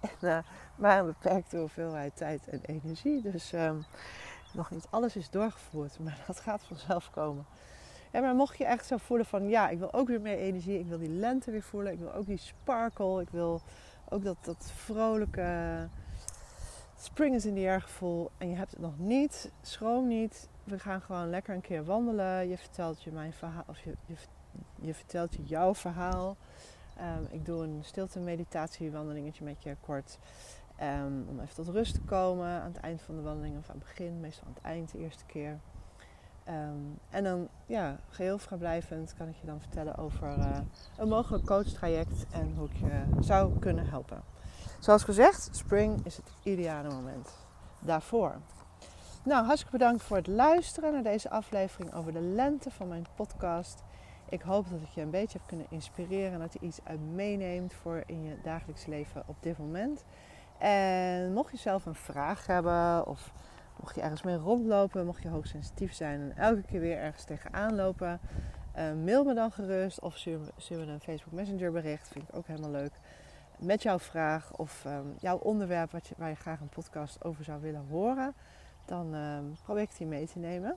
en, 0.00 0.10
uh, 0.20 0.38
maar 0.76 0.98
een 0.98 1.06
beperkte 1.06 1.56
hoeveelheid 1.56 2.16
tijd 2.16 2.48
en 2.48 2.60
energie. 2.62 3.22
Dus 3.22 3.52
um, 3.52 3.84
nog 4.52 4.70
niet 4.70 4.86
alles 4.90 5.16
is 5.16 5.30
doorgevoerd, 5.30 5.98
maar 6.04 6.24
dat 6.26 6.40
gaat 6.40 6.62
vanzelf 6.62 7.10
komen. 7.10 7.46
Maar 8.12 8.34
mocht 8.34 8.58
je 8.58 8.64
echt 8.64 8.86
zo 8.86 8.96
voelen 8.96 9.26
van 9.26 9.48
ja, 9.48 9.68
ik 9.68 9.78
wil 9.78 9.92
ook 9.92 10.08
weer 10.08 10.20
meer 10.20 10.38
energie, 10.38 10.78
ik 10.78 10.86
wil 10.86 10.98
die 10.98 11.08
lente 11.08 11.50
weer 11.50 11.62
voelen, 11.62 11.92
ik 11.92 11.98
wil 11.98 12.12
ook 12.12 12.26
die 12.26 12.36
sparkle, 12.36 13.20
ik 13.20 13.28
wil 13.30 13.60
ook 14.08 14.24
dat, 14.24 14.36
dat 14.40 14.70
vrolijke 14.74 15.88
spring 16.96 17.34
is 17.34 17.46
in 17.46 17.54
the 17.54 17.60
air 17.60 17.80
gevoel 17.80 18.30
en 18.38 18.48
je 18.48 18.56
hebt 18.56 18.70
het 18.70 18.80
nog 18.80 18.98
niet, 18.98 19.52
schroom 19.62 20.08
niet. 20.08 20.48
We 20.66 20.78
gaan 20.78 21.00
gewoon 21.00 21.30
lekker 21.30 21.54
een 21.54 21.60
keer 21.60 21.84
wandelen. 21.84 22.48
Je 22.48 22.58
vertelt 22.58 23.02
je 23.02 23.12
mijn 23.12 23.32
verhaal, 23.32 23.64
of 23.66 23.80
je, 23.80 23.96
je, 24.80 24.94
vertelt 24.94 25.34
je 25.34 25.44
jouw 25.44 25.74
verhaal. 25.74 26.36
Um, 27.00 27.26
ik 27.30 27.44
doe 27.44 27.62
een 27.62 27.80
stilte 27.84 28.20
meditatie 28.20 28.90
wandelingetje 28.90 29.44
met 29.44 29.62
je 29.62 29.76
kort. 29.80 30.18
Um, 30.82 31.26
om 31.28 31.40
even 31.40 31.54
tot 31.54 31.68
rust 31.68 31.94
te 31.94 32.00
komen 32.00 32.60
aan 32.60 32.72
het 32.72 32.80
eind 32.80 33.02
van 33.02 33.16
de 33.16 33.22
wandeling 33.22 33.58
of 33.58 33.68
aan 33.68 33.76
het 33.76 33.84
begin, 33.84 34.20
meestal 34.20 34.46
aan 34.46 34.54
het 34.54 34.62
eind 34.62 34.92
de 34.92 34.98
eerste 34.98 35.24
keer. 35.24 35.58
Um, 36.48 36.98
en 37.10 37.24
dan, 37.24 37.48
ja, 37.66 37.98
geheel 38.08 38.38
vrijblijvend 38.38 39.14
kan 39.14 39.28
ik 39.28 39.36
je 39.40 39.46
dan 39.46 39.60
vertellen 39.60 39.96
over 39.96 40.38
uh, 40.38 40.58
een 40.96 41.08
mogelijk 41.08 41.44
coachtraject 41.46 42.26
en 42.30 42.54
hoe 42.56 42.68
ik 42.68 42.76
je 42.76 43.22
zou 43.22 43.58
kunnen 43.58 43.86
helpen. 43.88 44.22
Zoals 44.80 45.04
gezegd, 45.04 45.48
spring 45.52 46.04
is 46.04 46.16
het 46.16 46.32
ideale 46.42 46.88
moment 46.88 47.30
daarvoor. 47.80 48.40
Nou, 49.26 49.44
hartstikke 49.44 49.78
bedankt 49.78 50.02
voor 50.02 50.16
het 50.16 50.26
luisteren 50.26 50.92
naar 50.92 51.02
deze 51.02 51.30
aflevering 51.30 51.94
over 51.94 52.12
de 52.12 52.20
lente 52.20 52.70
van 52.70 52.88
mijn 52.88 53.06
podcast. 53.14 53.82
Ik 54.28 54.42
hoop 54.42 54.70
dat 54.70 54.80
ik 54.82 54.88
je 54.88 55.00
een 55.00 55.10
beetje 55.10 55.38
heb 55.38 55.46
kunnen 55.46 55.66
inspireren 55.68 56.32
en 56.32 56.38
dat 56.38 56.52
je 56.52 56.58
iets 56.66 56.80
uit 56.84 57.00
meeneemt 57.00 57.74
voor 57.74 58.02
in 58.06 58.24
je 58.24 58.36
dagelijks 58.42 58.86
leven 58.86 59.22
op 59.26 59.36
dit 59.40 59.58
moment. 59.58 60.04
En 60.58 61.32
mocht 61.32 61.50
je 61.50 61.56
zelf 61.56 61.86
een 61.86 61.94
vraag 61.94 62.46
hebben 62.46 63.06
of 63.06 63.32
Mocht 63.80 63.94
je 63.94 64.00
ergens 64.00 64.22
mee 64.22 64.36
rondlopen, 64.36 65.06
mocht 65.06 65.22
je 65.22 65.28
hoogsensitief 65.28 65.92
zijn 65.92 66.20
en 66.20 66.36
elke 66.36 66.62
keer 66.62 66.80
weer 66.80 66.98
ergens 66.98 67.24
tegenaan 67.24 67.74
lopen, 67.74 68.20
uh, 68.76 68.92
mail 69.04 69.24
me 69.24 69.34
dan 69.34 69.52
gerust 69.52 70.00
of 70.00 70.16
stuur, 70.16 70.38
me 70.68 70.86
een 70.86 71.00
Facebook 71.00 71.32
Messenger 71.32 71.72
bericht. 71.72 72.08
Vind 72.08 72.28
ik 72.28 72.36
ook 72.36 72.46
helemaal 72.46 72.70
leuk. 72.70 72.92
Met 73.58 73.82
jouw 73.82 73.98
vraag 73.98 74.56
of 74.56 74.84
um, 74.86 75.14
jouw 75.20 75.36
onderwerp 75.36 75.90
wat 75.90 76.06
je, 76.06 76.14
waar 76.18 76.28
je 76.28 76.34
graag 76.34 76.60
een 76.60 76.68
podcast 76.68 77.24
over 77.24 77.44
zou 77.44 77.60
willen 77.60 77.86
horen. 77.88 78.34
Dan 78.86 79.14
um, 79.14 79.56
probeer 79.62 79.82
ik 79.82 79.96
die 79.96 80.06
mee 80.06 80.26
te 80.26 80.38
nemen. 80.38 80.76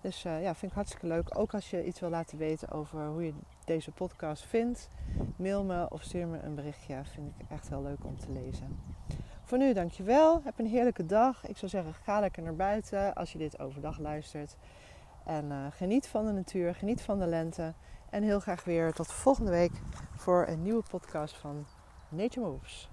Dus 0.00 0.24
uh, 0.24 0.42
ja, 0.42 0.54
vind 0.54 0.70
ik 0.70 0.76
hartstikke 0.76 1.06
leuk. 1.06 1.38
Ook 1.38 1.54
als 1.54 1.70
je 1.70 1.84
iets 1.84 2.00
wil 2.00 2.10
laten 2.10 2.38
weten 2.38 2.70
over 2.70 3.06
hoe 3.06 3.24
je 3.24 3.32
deze 3.64 3.90
podcast 3.90 4.42
vindt. 4.42 4.88
Mail 5.36 5.64
me 5.64 5.90
of 5.90 6.02
stuur 6.02 6.26
me 6.26 6.38
een 6.38 6.54
berichtje. 6.54 7.00
Vind 7.04 7.32
ik 7.38 7.50
echt 7.50 7.68
heel 7.68 7.82
leuk 7.82 8.04
om 8.04 8.18
te 8.18 8.32
lezen. 8.32 8.80
Voor 9.44 9.58
nu 9.58 9.72
dankjewel. 9.72 10.40
Heb 10.44 10.58
een 10.58 10.66
heerlijke 10.66 11.06
dag. 11.06 11.46
Ik 11.46 11.56
zou 11.56 11.70
zeggen, 11.70 11.94
ga 11.94 12.20
lekker 12.20 12.42
naar 12.42 12.56
buiten 12.56 13.14
als 13.14 13.32
je 13.32 13.38
dit 13.38 13.58
overdag 13.58 13.98
luistert. 13.98 14.56
En 15.24 15.44
uh, 15.44 15.66
geniet 15.70 16.06
van 16.06 16.26
de 16.26 16.32
natuur, 16.32 16.74
geniet 16.74 17.02
van 17.02 17.18
de 17.18 17.26
lente. 17.26 17.74
En 18.10 18.22
heel 18.22 18.40
graag 18.40 18.64
weer 18.64 18.92
tot 18.92 19.12
volgende 19.12 19.50
week 19.50 19.72
voor 20.16 20.46
een 20.46 20.62
nieuwe 20.62 20.82
podcast 20.90 21.36
van 21.36 21.66
Nature 22.08 22.46
Moves. 22.46 22.88